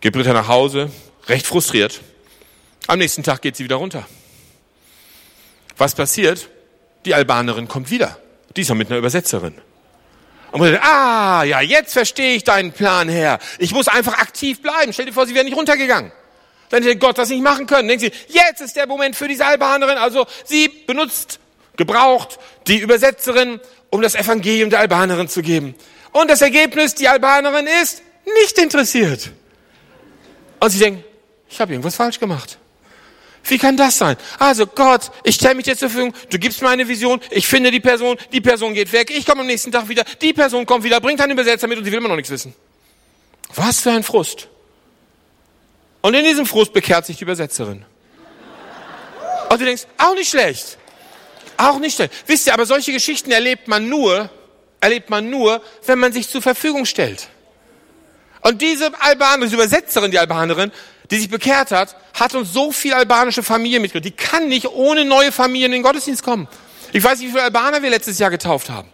[0.00, 0.90] geht Britta nach Hause,
[1.26, 2.00] recht frustriert.
[2.86, 4.06] Am nächsten Tag geht sie wieder runter.
[5.76, 6.48] Was passiert?
[7.04, 8.18] Die Albanerin kommt wieder.
[8.56, 9.54] Diesmal mit einer Übersetzerin.
[10.50, 13.38] Und man sagt, ah, ja, jetzt verstehe ich deinen Plan, Herr.
[13.58, 14.92] Ich muss einfach aktiv bleiben.
[14.92, 16.10] Stell dir vor, sie wäre nicht runtergegangen.
[16.70, 17.88] Dann hätte Gott das nicht machen können.
[17.88, 19.98] Denken sie, jetzt ist der Moment für diese Albanerin.
[19.98, 21.38] Also sie benutzt,
[21.76, 25.74] gebraucht die Übersetzerin, um das Evangelium der Albanerin zu geben.
[26.12, 28.02] Und das Ergebnis, die Albanerin ist
[28.42, 29.30] nicht interessiert.
[30.60, 31.04] Und sie denken,
[31.48, 32.58] ich habe irgendwas falsch gemacht.
[33.48, 34.16] Wie kann das sein?
[34.38, 37.70] Also Gott, ich stelle mich dir zur Verfügung, du gibst mir eine Vision, ich finde
[37.70, 40.84] die Person, die Person geht weg, ich komme am nächsten Tag wieder, die Person kommt
[40.84, 42.54] wieder, bringt einen Übersetzer mit und sie will immer noch nichts wissen.
[43.54, 44.48] Was für ein Frust.
[46.00, 47.84] Und in diesem Frust bekehrt sich die Übersetzerin.
[49.50, 50.76] Und du denkst, auch nicht schlecht.
[51.56, 52.12] Auch nicht schlecht.
[52.26, 54.30] Wisst ihr, aber solche Geschichten erlebt man nur,
[54.80, 57.28] erlebt man nur, wenn man sich zur Verfügung stellt.
[58.42, 60.70] Und diese Albanerin, diese Übersetzerin, die Albanerin,
[61.10, 64.04] die sich bekehrt hat, hat uns so viel albanische Familie mitgebracht.
[64.04, 66.48] Die kann nicht ohne neue Familien in den Gottesdienst kommen.
[66.92, 68.88] Ich weiß nicht, wie viele Albaner wir letztes Jahr getauft haben.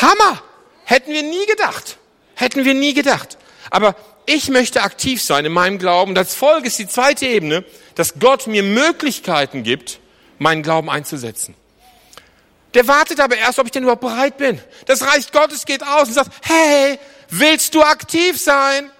[0.00, 0.42] Hammer!
[0.84, 1.98] Hätten wir nie gedacht.
[2.34, 3.38] Hätten wir nie gedacht.
[3.70, 3.94] Aber
[4.26, 6.14] ich möchte aktiv sein in meinem Glauben.
[6.14, 10.00] Das Folge ist die zweite Ebene, dass Gott mir Möglichkeiten gibt,
[10.38, 11.54] meinen Glauben einzusetzen.
[12.74, 14.60] Der wartet aber erst, ob ich denn überhaupt bereit bin.
[14.86, 18.90] Das Reich Gottes geht aus und sagt, hey, willst du aktiv sein?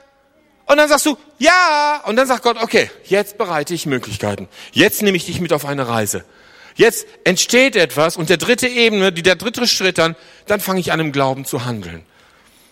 [0.71, 2.01] Und dann sagst du, ja.
[2.07, 4.49] Und dann sagt Gott, okay, jetzt bereite ich Möglichkeiten.
[4.71, 6.25] Jetzt nehme ich dich mit auf eine Reise.
[6.77, 10.15] Jetzt entsteht etwas und der dritte Ebene, die der dritte Schritt dann,
[10.47, 12.07] dann fange ich an im Glauben zu handeln.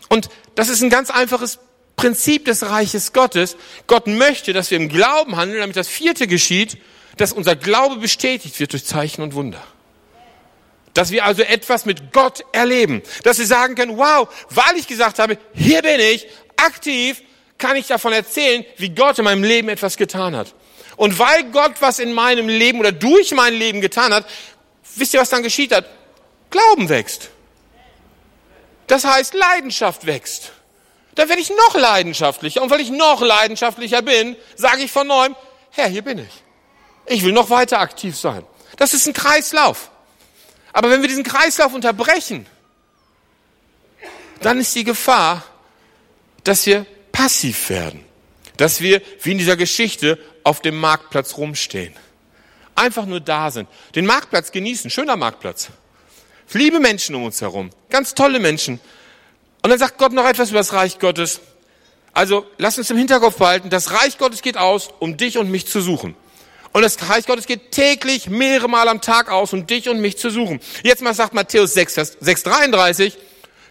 [0.09, 1.59] Und das ist ein ganz einfaches
[1.97, 3.57] Prinzip des Reiches Gottes.
[3.89, 6.79] Gott möchte, dass wir im Glauben handeln, damit das vierte geschieht,
[7.17, 9.65] dass unser Glaube bestätigt wird durch Zeichen und Wunder.
[10.95, 13.03] Dass wir also etwas mit Gott erleben.
[13.25, 17.23] Dass wir sagen können, wow, weil ich gesagt habe, hier bin ich, aktiv,
[17.59, 20.55] kann ich davon erzählen, wie Gott in meinem Leben etwas getan hat.
[20.97, 24.27] Und weil Gott was in meinem Leben oder durch mein Leben getan hat,
[24.97, 25.87] wisst ihr, was dann geschieht hat?
[26.51, 27.31] Glauben wächst.
[28.87, 30.53] Das heißt, Leidenschaft wächst.
[31.15, 32.63] Dann werde ich noch leidenschaftlicher.
[32.63, 35.37] Und weil ich noch leidenschaftlicher bin, sage ich von neuem,
[35.71, 36.43] Herr, hier bin ich.
[37.07, 38.45] Ich will noch weiter aktiv sein.
[38.77, 39.91] Das ist ein Kreislauf.
[40.73, 42.47] Aber wenn wir diesen Kreislauf unterbrechen,
[44.41, 45.43] dann ist die Gefahr,
[46.45, 46.87] dass wir
[47.19, 48.05] passiv werden.
[48.57, 51.93] Dass wir, wie in dieser Geschichte, auf dem Marktplatz rumstehen.
[52.77, 53.69] Einfach nur da sind.
[53.97, 54.89] Den Marktplatz genießen.
[54.89, 55.69] Schöner Marktplatz.
[56.53, 57.71] Liebe Menschen um uns herum.
[57.91, 58.81] Ganz tolle Menschen.
[59.63, 61.41] Und dann sagt Gott noch etwas über das Reich Gottes.
[62.13, 65.67] Also, lass uns im Hinterkopf behalten, das Reich Gottes geht aus, um dich und mich
[65.67, 66.15] zu suchen.
[66.73, 70.19] Und das Reich Gottes geht täglich mehrere Mal am Tag aus, um dich und mich
[70.19, 70.61] zu suchen.
[70.85, 73.19] Jetzt mal sagt Matthäus 6, Vers 6, 33,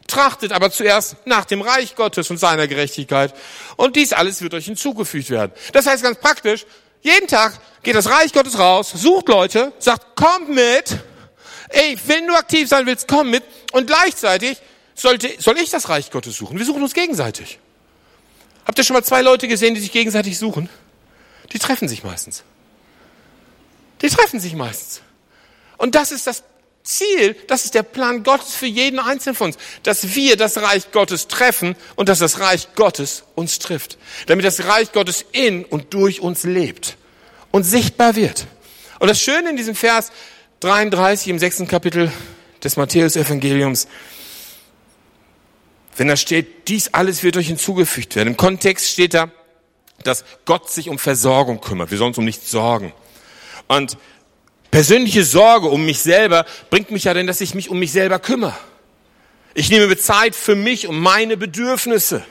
[0.07, 3.33] Trachtet aber zuerst nach dem Reich Gottes und seiner Gerechtigkeit.
[3.75, 5.51] Und dies alles wird euch hinzugefügt werden.
[5.73, 6.65] Das heißt ganz praktisch,
[7.01, 10.97] jeden Tag geht das Reich Gottes raus, sucht Leute, sagt, kommt mit.
[11.69, 13.43] Ey, wenn du aktiv sein willst, komm mit.
[13.73, 14.57] Und gleichzeitig
[14.95, 16.57] sollte, soll ich das Reich Gottes suchen.
[16.57, 17.59] Wir suchen uns gegenseitig.
[18.65, 20.69] Habt ihr schon mal zwei Leute gesehen, die sich gegenseitig suchen?
[21.53, 22.43] Die treffen sich meistens.
[24.01, 25.01] Die treffen sich meistens.
[25.77, 26.43] Und das ist das
[26.87, 30.91] Ziel, das ist der Plan Gottes für jeden Einzelnen von uns, dass wir das Reich
[30.91, 33.97] Gottes treffen und dass das Reich Gottes uns trifft,
[34.27, 36.97] damit das Reich Gottes in und durch uns lebt
[37.51, 38.47] und sichtbar wird.
[38.99, 40.11] Und das Schöne in diesem Vers
[40.61, 42.11] 33 im sechsten Kapitel
[42.63, 43.87] des Matthäus-Evangeliums,
[45.97, 48.29] wenn da steht, dies alles wird euch hinzugefügt werden.
[48.29, 49.29] Im Kontext steht da,
[50.03, 51.91] dass Gott sich um Versorgung kümmert.
[51.91, 52.93] Wir sollen uns um nichts sorgen.
[53.67, 53.97] Und
[54.77, 58.19] Persönliche Sorge um mich selber bringt mich ja denn, dass ich mich um mich selber
[58.19, 58.55] kümmere.
[59.55, 62.23] Ich nehme Zeit für mich, um meine Bedürfnisse.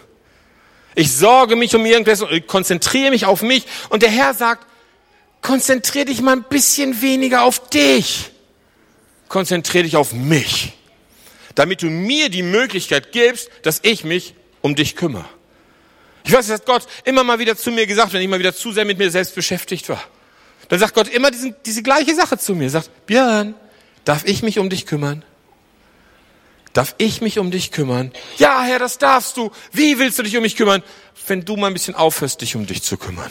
[0.95, 3.67] Ich sorge mich um irgendwas und konzentriere mich auf mich.
[3.89, 4.65] Und der Herr sagt,
[5.43, 8.31] konzentriere dich mal ein bisschen weniger auf dich.
[9.27, 10.73] Konzentriere dich auf mich.
[11.57, 15.25] Damit du mir die Möglichkeit gibst, dass ich mich um dich kümmere.
[16.23, 18.55] Ich weiß, das hat Gott immer mal wieder zu mir gesagt, wenn ich mal wieder
[18.55, 20.01] zu sehr mit mir selbst beschäftigt war.
[20.69, 22.71] Dann sagt Gott immer diesen, diese gleiche Sache zu mir.
[22.71, 23.55] Sagt, Björn,
[24.05, 25.25] darf ich mich um dich kümmern?
[26.73, 28.13] Darf ich mich um dich kümmern?
[28.37, 29.51] Ja, Herr, das darfst du.
[29.73, 30.83] Wie willst du dich um mich kümmern?
[31.27, 33.31] Wenn du mal ein bisschen aufhörst, dich um dich zu kümmern.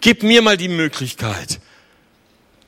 [0.00, 1.60] Gib mir mal die Möglichkeit,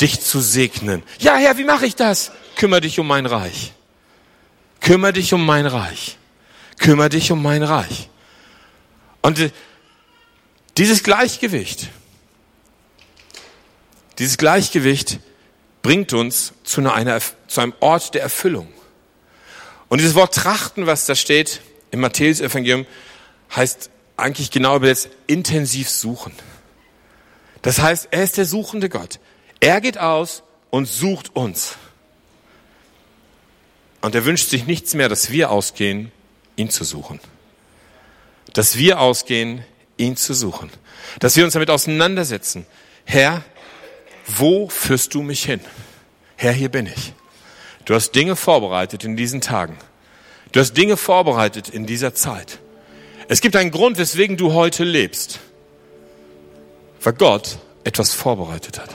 [0.00, 1.02] dich zu segnen.
[1.18, 2.30] Ja, Herr, wie mache ich das?
[2.54, 3.72] Kümmer dich um mein Reich.
[4.80, 6.16] Kümmer dich um mein Reich.
[6.78, 8.08] Kümmer dich um mein Reich.
[9.22, 9.50] Und äh,
[10.76, 11.88] dieses Gleichgewicht,
[14.18, 15.20] dieses Gleichgewicht
[15.82, 18.68] bringt uns zu, einer, zu einem Ort der Erfüllung.
[19.88, 22.86] Und dieses Wort trachten, was da steht im Matthäus-Evangelium,
[23.54, 26.32] heißt eigentlich genau übersetzt intensiv suchen.
[27.62, 29.20] Das heißt, er ist der suchende Gott.
[29.60, 31.76] Er geht aus und sucht uns.
[34.00, 36.12] Und er wünscht sich nichts mehr, dass wir ausgehen,
[36.56, 37.20] ihn zu suchen.
[38.52, 39.64] Dass wir ausgehen,
[39.96, 40.70] ihn zu suchen.
[41.18, 42.66] Dass wir uns damit auseinandersetzen.
[43.04, 43.44] Herr,
[44.26, 45.60] wo führst du mich hin?
[46.36, 47.14] Herr, hier bin ich.
[47.84, 49.76] Du hast Dinge vorbereitet in diesen Tagen.
[50.52, 52.58] Du hast Dinge vorbereitet in dieser Zeit.
[53.28, 55.40] Es gibt einen Grund, weswegen du heute lebst.
[57.02, 58.90] Weil Gott etwas vorbereitet hat.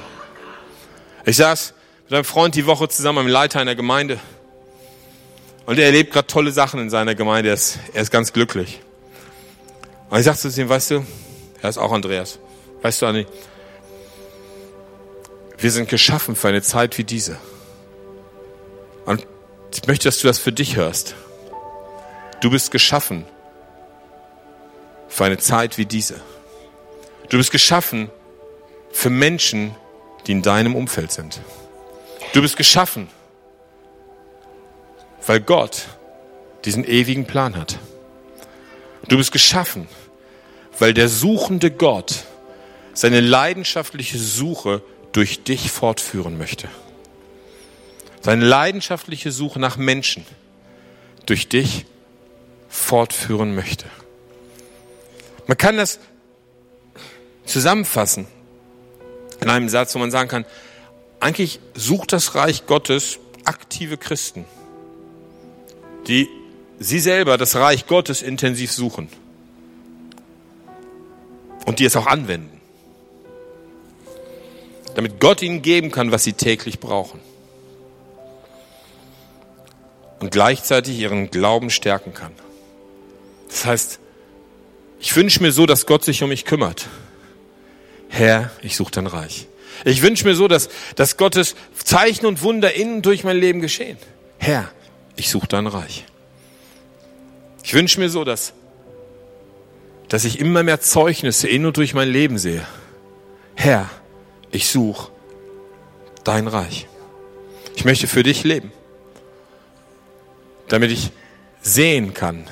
[1.25, 1.73] Ich saß
[2.05, 4.19] mit einem Freund die Woche zusammen, einem Leiter einer Gemeinde.
[5.65, 7.49] Und er erlebt gerade tolle Sachen in seiner Gemeinde.
[7.49, 8.81] Er ist, er ist ganz glücklich.
[10.09, 11.05] Und ich sagte zu ihm, weißt du,
[11.61, 12.39] er ist auch Andreas.
[12.81, 13.25] Weißt du, Anni,
[15.61, 17.37] wir sind geschaffen für eine Zeit wie diese.
[19.05, 19.25] Und
[19.73, 21.15] ich möchte, dass du das für dich hörst.
[22.41, 23.25] Du bist geschaffen
[25.07, 26.19] für eine Zeit wie diese.
[27.29, 28.09] Du bist geschaffen
[28.91, 29.75] für Menschen,
[30.25, 31.41] die in deinem Umfeld sind.
[32.33, 33.07] Du bist geschaffen,
[35.27, 35.87] weil Gott
[36.65, 37.77] diesen ewigen Plan hat.
[39.07, 39.87] Du bist geschaffen,
[40.79, 42.23] weil der suchende Gott
[42.93, 46.69] seine leidenschaftliche Suche durch dich fortführen möchte.
[48.21, 50.25] Seine leidenschaftliche Suche nach Menschen
[51.25, 51.85] durch dich
[52.69, 53.85] fortführen möchte.
[55.47, 55.99] Man kann das
[57.45, 58.27] zusammenfassen
[59.41, 60.45] in einem Satz, wo man sagen kann,
[61.19, 64.45] eigentlich sucht das Reich Gottes aktive Christen,
[66.07, 66.29] die
[66.79, 69.09] sie selber das Reich Gottes intensiv suchen
[71.65, 72.60] und die es auch anwenden,
[74.95, 77.19] damit Gott ihnen geben kann, was sie täglich brauchen
[80.19, 82.31] und gleichzeitig ihren Glauben stärken kann.
[83.49, 83.99] Das heißt,
[84.99, 86.87] ich wünsche mir so, dass Gott sich um mich kümmert.
[88.07, 89.47] Herr, ich suche dein Reich.
[89.83, 93.61] Ich wünsche mir so, dass, dass Gottes Zeichen und Wunder in und durch mein Leben
[93.61, 93.97] geschehen.
[94.37, 94.69] Herr,
[95.15, 96.05] ich suche dein Reich.
[97.63, 98.53] Ich wünsche mir so, dass,
[100.07, 102.65] dass ich immer mehr Zeugnisse in und durch mein Leben sehe.
[103.55, 103.89] Herr,
[104.51, 105.11] ich suche
[106.23, 106.87] dein Reich.
[107.75, 108.71] Ich möchte für dich leben,
[110.67, 111.11] damit ich
[111.61, 112.47] sehen kann,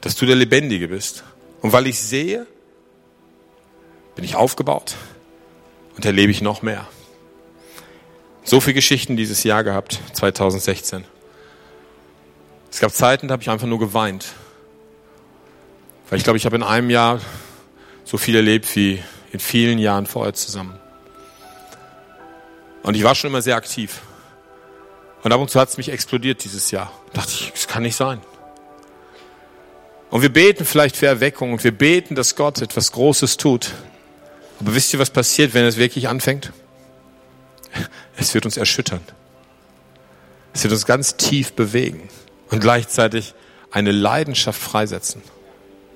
[0.00, 1.24] dass du der Lebendige bist.
[1.60, 2.46] Und weil ich sehe,
[4.14, 4.94] bin ich aufgebaut
[5.96, 6.86] und erlebe ich noch mehr.
[8.44, 11.04] So viele Geschichten dieses Jahr gehabt, 2016.
[12.70, 14.26] Es gab Zeiten, da habe ich einfach nur geweint.
[16.08, 17.20] Weil ich glaube, ich habe in einem Jahr
[18.04, 19.02] so viel erlebt wie
[19.36, 20.78] in vielen Jahren vorher zusammen.
[22.82, 24.00] Und ich war schon immer sehr aktiv.
[25.22, 26.90] Und ab und zu hat es mich explodiert dieses Jahr.
[27.12, 28.20] Da dachte ich, das kann nicht sein.
[30.08, 33.72] Und wir beten vielleicht für Erweckung und wir beten, dass Gott etwas Großes tut.
[34.58, 36.52] Aber wisst ihr, was passiert, wenn es wirklich anfängt?
[38.16, 39.02] Es wird uns erschüttern.
[40.54, 42.08] Es wird uns ganz tief bewegen
[42.50, 43.34] und gleichzeitig
[43.70, 45.20] eine Leidenschaft freisetzen.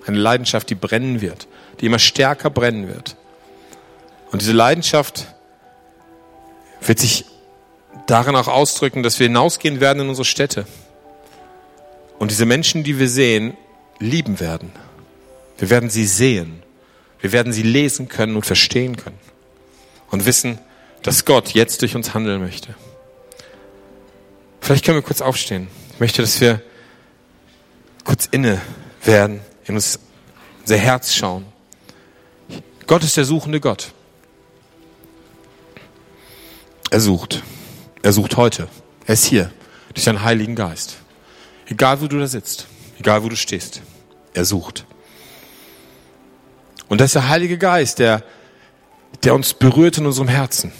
[0.05, 1.49] Eine Leidenschaft, die brennen wird,
[1.81, 3.17] die immer stärker brennen wird.
[4.31, 5.27] Und diese Leidenschaft
[6.81, 7.25] wird sich
[8.07, 10.67] darin auch ausdrücken, dass wir hinausgehen werden in unsere Städte.
[12.19, 13.57] Und diese Menschen, die wir sehen,
[13.99, 14.73] lieben werden.
[15.59, 16.63] Wir werden sie sehen.
[17.21, 19.19] Wir werden sie lesen können und verstehen können.
[20.11, 20.59] Und wissen,
[21.03, 22.75] dass Gott jetzt durch uns handeln möchte.
[24.61, 25.69] Vielleicht können wir kurz aufstehen.
[25.95, 26.63] Ich möchte, dass wir
[28.05, 28.61] kurz inne
[29.05, 29.99] werden, in uns
[30.61, 31.47] unser Herz schauen.
[32.87, 33.93] Gott ist der suchende Gott.
[36.91, 37.43] Er sucht.
[38.03, 38.69] Er sucht heute.
[39.07, 39.51] Er ist hier
[39.95, 40.97] durch seinen Heiligen Geist.
[41.67, 42.67] Egal, wo du da sitzt,
[42.99, 43.81] egal, wo du stehst.
[44.35, 44.85] Er sucht.
[46.89, 48.25] Und das ist der Heilige Geist, der,
[49.23, 50.73] der uns berührt in unserem Herzen.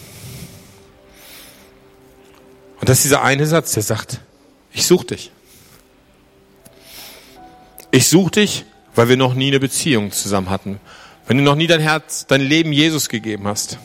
[2.81, 4.21] Und das ist dieser eine Satz, der sagt,
[4.73, 5.31] ich suche dich.
[7.93, 10.81] Ich suche dich, weil wir noch nie eine Beziehung zusammen hatten.
[11.27, 13.79] Wenn du noch nie dein Herz, dein Leben Jesus gegeben hast,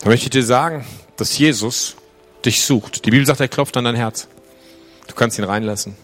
[0.00, 0.84] dann möchte ich dir sagen,
[1.16, 1.96] dass Jesus
[2.44, 3.04] dich sucht.
[3.04, 4.28] Die Bibel sagt, er klopft an dein Herz.
[5.08, 5.96] Du kannst ihn reinlassen,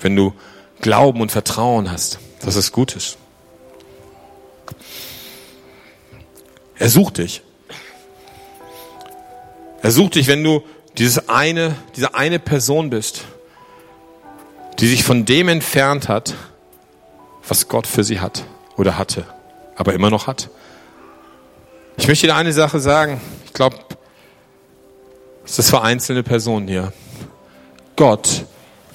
[0.00, 0.34] wenn du
[0.80, 3.18] Glauben und Vertrauen hast, dass es gut ist.
[6.78, 7.42] Er sucht dich.
[9.82, 10.62] Er sucht dich, wenn du
[10.96, 13.24] dieses eine, diese eine Person bist,
[14.78, 16.34] die sich von dem entfernt hat,
[17.46, 18.44] was Gott für sie hat
[18.76, 19.26] oder hatte,
[19.76, 20.48] aber immer noch hat.
[22.00, 23.20] Ich möchte dir eine Sache sagen.
[23.44, 23.76] Ich glaube,
[25.44, 26.94] es ist für einzelne Personen hier.
[27.94, 28.46] Gott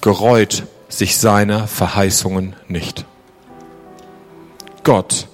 [0.02, 3.06] gereut sich seiner Verheißungen nicht.
[4.84, 5.28] Gott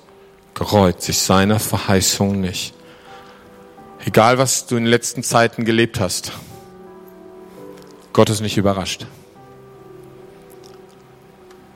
[0.53, 2.73] gereut sich seiner Verheißungen nicht.
[4.05, 6.33] Egal, was du in den letzten Zeiten gelebt hast,
[8.11, 9.07] Gott ist nicht überrascht.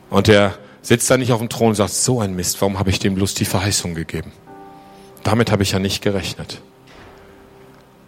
[0.10, 2.90] Und er sitzt da nicht auf dem Thron und sagt, so ein Mist, warum habe
[2.90, 4.34] ich dem bloß die Verheißung gegeben?
[5.26, 6.62] Damit habe ich ja nicht gerechnet.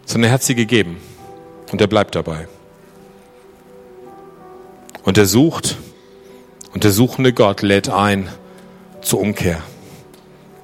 [0.06, 0.98] Sondern er hat sie gegeben
[1.72, 2.46] und er bleibt dabei.
[5.02, 5.76] Und er sucht
[6.72, 8.28] und der suchende Gott lädt ein
[9.02, 9.64] zur Umkehr,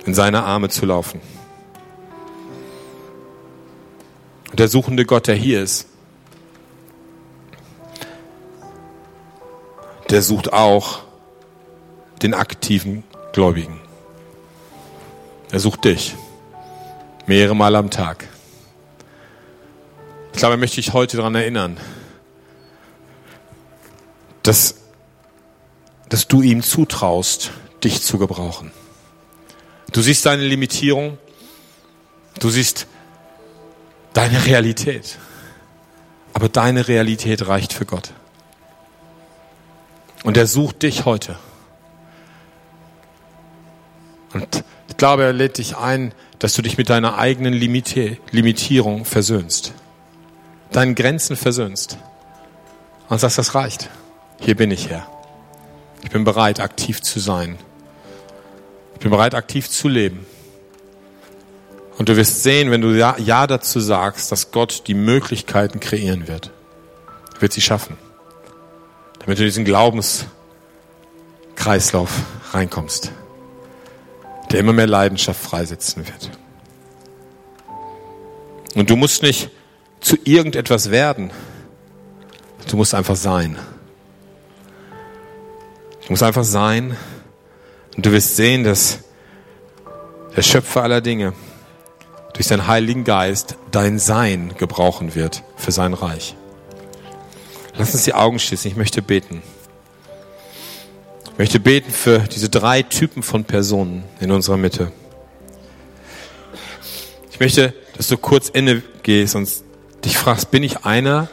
[0.07, 1.21] in seine Arme zu laufen.
[4.53, 5.89] Und der suchende Gott, der hier ist,
[10.09, 11.03] der sucht auch
[12.23, 13.81] den aktiven Gläubigen.
[15.51, 16.15] Er sucht dich
[17.27, 18.29] mehrere Mal am Tag.
[20.33, 21.79] Ich glaube, er möchte dich heute daran erinnern,
[24.43, 24.77] dass,
[26.09, 27.51] dass du ihm zutraust,
[27.83, 28.73] dich zu gebrauchen.
[29.93, 31.19] Du siehst deine Limitierung,
[32.41, 32.87] du siehst
[34.13, 35.19] deine Realität,
[36.33, 38.13] aber deine Realität reicht für Gott.
[40.25, 41.39] Und er sucht dich heute.
[44.33, 49.73] Und ich glaube, er lädt dich ein, dass du dich mit deiner eigenen Limitierung versöhnst.
[50.73, 51.99] Deinen Grenzen versöhnst.
[53.09, 53.91] Und sagst, das reicht.
[54.41, 55.07] Hier bin ich Herr.
[56.03, 57.59] Ich bin bereit, aktiv zu sein.
[58.95, 60.27] Ich bin bereit, aktiv zu leben.
[61.97, 66.29] Und du wirst sehen, wenn du Ja, ja dazu sagst, dass Gott die Möglichkeiten kreieren
[66.29, 66.51] wird.
[67.37, 67.97] Er wird sie schaffen
[69.25, 72.11] damit du in diesen Glaubenskreislauf
[72.53, 73.11] reinkommst,
[74.55, 76.31] der immer mehr Leidenschaft freisetzen wird.
[78.77, 79.51] Und du musst nicht
[79.99, 81.33] zu irgendetwas werden,
[82.69, 83.59] du musst einfach sein.
[86.07, 86.97] Du musst einfach sein
[87.97, 89.01] und du wirst sehen, dass
[90.37, 91.33] der Schöpfer aller Dinge
[92.35, 96.37] durch seinen Heiligen Geist dein Sein gebrauchen wird für sein Reich.
[97.77, 98.71] Lass uns die Augen schließen.
[98.71, 99.43] Ich möchte beten.
[101.35, 104.93] Ich möchte beten für diese drei Typen von Personen in unserer Mitte.
[107.33, 109.51] Ich möchte, dass du kurz inne gehst und
[110.05, 111.29] dich fragst, bin ich einer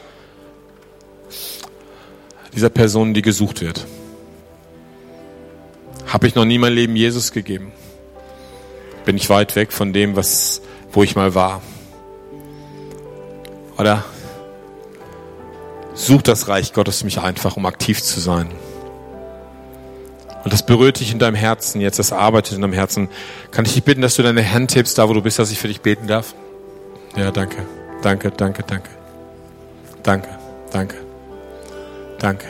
[2.55, 3.85] dieser Personen, die gesucht wird?
[6.07, 7.71] Habe ich noch nie mein Leben Jesus gegeben?
[9.05, 11.61] Bin ich weit weg von dem, was, wo ich mal war?
[13.77, 14.03] Oder
[15.93, 18.49] Such das Reich Gottes mich einfach, um aktiv zu sein.
[20.43, 23.09] Und das berührt dich in deinem Herzen jetzt, das arbeitet in deinem Herzen.
[23.51, 25.59] Kann ich dich bitten, dass du deine Hand tippst, da wo du bist, dass ich
[25.59, 26.33] für dich beten darf?
[27.15, 27.57] Ja, danke.
[28.01, 28.89] Danke, danke, danke.
[30.01, 30.29] Danke,
[30.71, 30.95] danke.
[32.17, 32.47] Danke.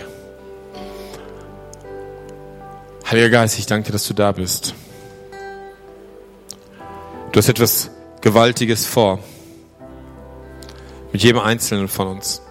[3.09, 4.73] Heiliger Geist, ich danke dir, dass du da bist.
[7.31, 7.89] Du hast etwas
[8.21, 9.19] Gewaltiges vor.
[11.11, 12.41] Mit jedem Einzelnen von uns.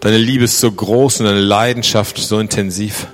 [0.00, 3.06] Deine Liebe ist so groß und deine Leidenschaft so intensiv,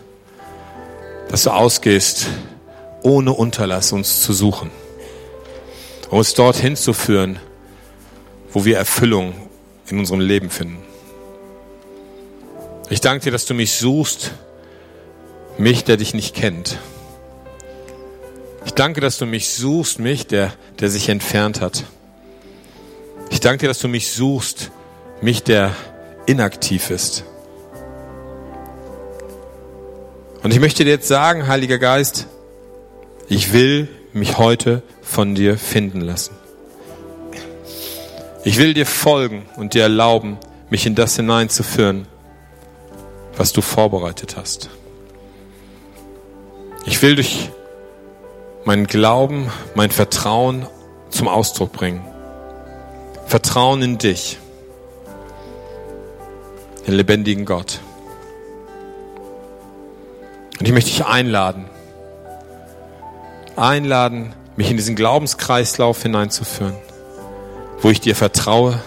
[1.29, 2.29] dass du ausgehst,
[3.03, 4.70] ohne Unterlass uns zu suchen,
[6.11, 7.40] um uns dorthin zu führen,
[8.53, 9.35] wo wir Erfüllung
[9.88, 10.79] in unserem Leben finden.
[12.88, 14.31] Ich danke dir, dass du mich suchst,
[15.58, 16.79] mich, der dich nicht kennt.
[18.65, 21.83] Ich danke, dass du mich suchst, mich, der, der sich entfernt hat.
[23.31, 24.71] Ich danke dir, dass du mich suchst,
[25.21, 25.75] mich, der
[26.27, 27.24] inaktiv ist.
[30.42, 32.27] Und ich möchte dir jetzt sagen, Heiliger Geist,
[33.29, 36.37] ich will mich heute von dir finden lassen.
[38.44, 40.38] Ich will dir folgen und dir erlauben,
[40.70, 42.06] mich in das hineinzuführen,
[43.37, 44.70] was du vorbereitet hast.
[46.85, 47.50] Ich will durch
[48.64, 50.66] meinen Glauben, mein Vertrauen
[51.10, 52.04] zum Ausdruck bringen.
[53.27, 54.38] Vertrauen in dich
[56.87, 57.81] den lebendigen Gott.
[60.59, 61.67] Und ich möchte dich einladen,
[63.57, 66.77] einladen, mich in diesen Glaubenskreislauf hineinzuführen,
[67.81, 68.81] wo ich dir vertraue,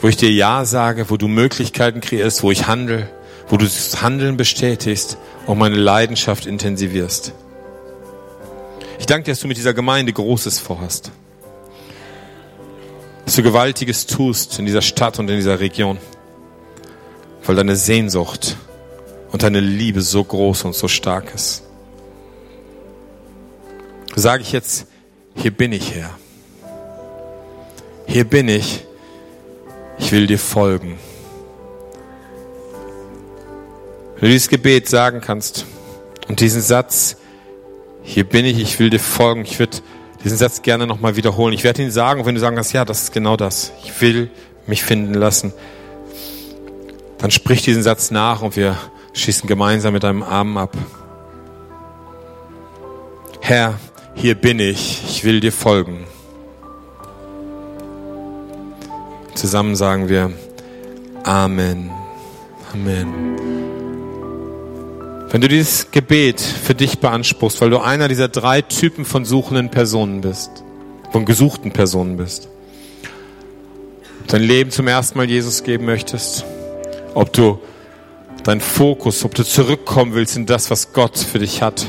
[0.00, 3.08] wo ich dir Ja sage, wo du Möglichkeiten kreierst, wo ich handle,
[3.48, 7.34] wo du das Handeln bestätigst und meine Leidenschaft intensivierst.
[8.98, 11.10] Ich danke dir, dass du mit dieser Gemeinde Großes vorhast.
[13.30, 15.98] Dass du Gewaltiges tust in dieser Stadt und in dieser Region.
[17.44, 18.56] Weil deine Sehnsucht
[19.30, 21.62] und deine Liebe so groß und so stark ist.
[24.16, 24.88] Sage ich jetzt,
[25.36, 26.10] hier bin ich Herr.
[28.08, 28.84] Hier bin ich.
[30.00, 30.98] Ich will dir folgen.
[34.16, 35.66] Wenn du dieses Gebet sagen kannst
[36.26, 37.16] und diesen Satz,
[38.02, 39.76] hier bin ich, ich will dir folgen, ich würde
[40.24, 41.54] diesen Satz gerne nochmal wiederholen.
[41.54, 43.72] Ich werde ihn sagen, wenn du sagen kannst, ja, das ist genau das.
[43.82, 44.30] Ich will
[44.66, 45.52] mich finden lassen.
[47.18, 48.76] Dann sprich diesen Satz nach und wir
[49.12, 50.76] schließen gemeinsam mit deinem Arm ab.
[53.40, 53.78] Herr,
[54.14, 56.06] hier bin ich, ich will dir folgen.
[59.34, 60.32] Zusammen sagen wir
[61.24, 61.90] Amen.
[62.72, 63.59] Amen.
[65.32, 69.70] Wenn du dieses Gebet für dich beanspruchst, weil du einer dieser drei Typen von suchenden
[69.70, 70.50] Personen bist,
[71.12, 72.48] von gesuchten Personen bist,
[74.26, 76.44] dein Leben zum ersten Mal Jesus geben möchtest,
[77.14, 77.60] ob du
[78.42, 81.86] dein Fokus, ob du zurückkommen willst in das, was Gott für dich hat,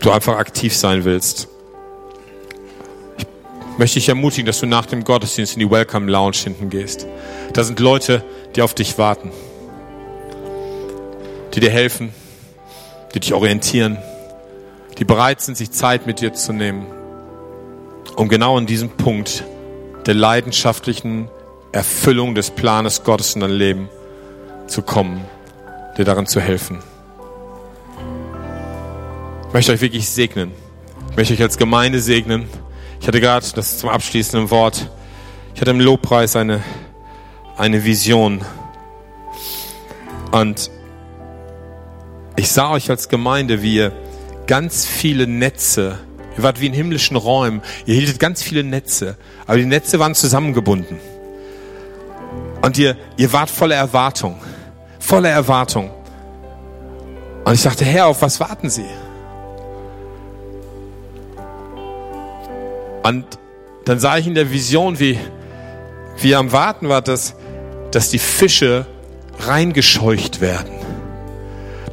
[0.00, 1.46] du einfach aktiv sein willst.
[3.16, 7.06] Ich möchte dich ermutigen, dass du nach dem Gottesdienst in die Welcome Lounge hinten gehst.
[7.52, 8.24] Da sind Leute,
[8.56, 9.30] die auf dich warten,
[11.54, 12.12] die dir helfen,
[13.14, 13.98] die dich orientieren,
[14.98, 16.86] die bereit sind, sich Zeit mit dir zu nehmen,
[18.16, 19.44] um genau in diesem Punkt
[20.06, 21.28] der leidenschaftlichen
[21.72, 23.88] Erfüllung des Planes Gottes in dein Leben
[24.66, 25.24] zu kommen,
[25.96, 26.80] dir darin zu helfen.
[29.48, 30.50] Ich möchte euch wirklich segnen.
[31.10, 32.48] Ich möchte euch als Gemeinde segnen.
[33.00, 34.90] Ich hatte gerade, das ist zum abschließenden Wort,
[35.54, 36.62] ich hatte im Lobpreis eine,
[37.56, 38.40] eine Vision.
[40.32, 40.70] Und
[42.36, 43.92] ich sah euch als Gemeinde, wie ihr
[44.46, 45.98] ganz viele Netze,
[46.36, 49.16] ihr wart wie in himmlischen Räumen, ihr hieltet ganz viele Netze,
[49.46, 50.98] aber die Netze waren zusammengebunden.
[52.62, 54.40] Und ihr, ihr wart voller Erwartung,
[54.98, 55.90] voller Erwartung.
[57.44, 58.86] Und ich dachte, Herr, auf was warten Sie?
[63.02, 63.26] Und
[63.84, 65.18] dann sah ich in der Vision, wie,
[66.18, 67.34] wie ihr am Warten war, dass,
[67.90, 68.86] dass die Fische
[69.40, 70.83] reingescheucht werden.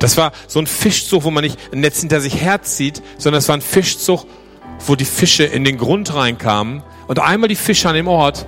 [0.02, 3.48] Das war so ein Fischzug, wo man nicht ein Netz hinter sich herzieht, sondern es
[3.48, 4.26] war ein Fischzug,
[4.86, 6.82] wo die Fische in den Grund reinkamen.
[7.08, 8.48] Und einmal die Fische an dem Ort,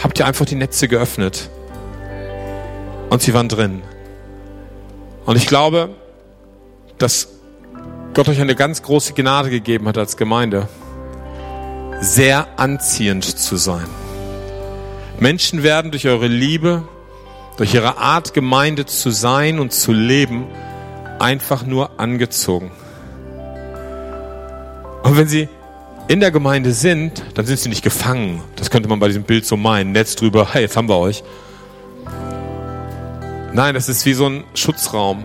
[0.00, 1.50] habt ihr einfach die Netze geöffnet.
[3.10, 3.82] Und sie waren drin.
[5.26, 5.90] Und ich glaube,
[6.98, 7.28] dass
[8.14, 10.68] Gott euch eine ganz große Gnade gegeben hat als Gemeinde
[12.00, 13.86] sehr anziehend zu sein.
[15.18, 16.84] Menschen werden durch eure Liebe,
[17.56, 20.46] durch ihre Art, Gemeinde zu sein und zu leben,
[21.22, 22.72] einfach nur angezogen.
[25.04, 25.48] Und wenn sie
[26.08, 28.42] in der Gemeinde sind, dann sind sie nicht gefangen.
[28.56, 29.92] Das könnte man bei diesem Bild so meinen.
[29.92, 31.22] Netz drüber, hey, jetzt haben wir euch.
[33.52, 35.22] Nein, das ist wie so ein Schutzraum.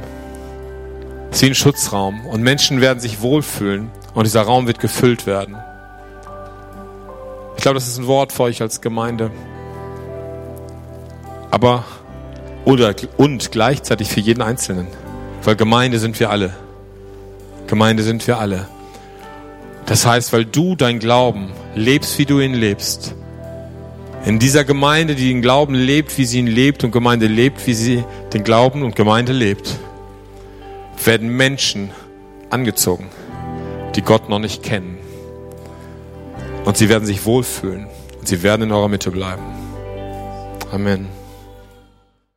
[1.31, 2.25] Es ist wie ein Schutzraum.
[2.27, 5.57] Und Menschen werden sich wohlfühlen und dieser Raum wird gefüllt werden.
[7.55, 9.31] Ich glaube, das ist ein Wort für euch als Gemeinde.
[11.49, 11.85] Aber,
[12.65, 14.87] oder, und gleichzeitig für jeden Einzelnen.
[15.47, 16.53] Weil Gemeinde sind wir alle.
[17.67, 18.67] Gemeinde sind wir alle.
[19.85, 23.15] Das heißt, weil du dein Glauben lebst, wie du ihn lebst.
[24.25, 27.75] In dieser Gemeinde, die den Glauben lebt, wie sie ihn lebt und Gemeinde lebt, wie
[27.75, 29.79] sie den Glauben und Gemeinde lebt,
[31.05, 31.91] werden Menschen
[32.49, 33.07] angezogen,
[33.95, 34.97] die Gott noch nicht kennen.
[36.65, 37.87] Und sie werden sich wohlfühlen.
[38.19, 39.43] Und sie werden in eurer Mitte bleiben.
[40.73, 41.07] Amen.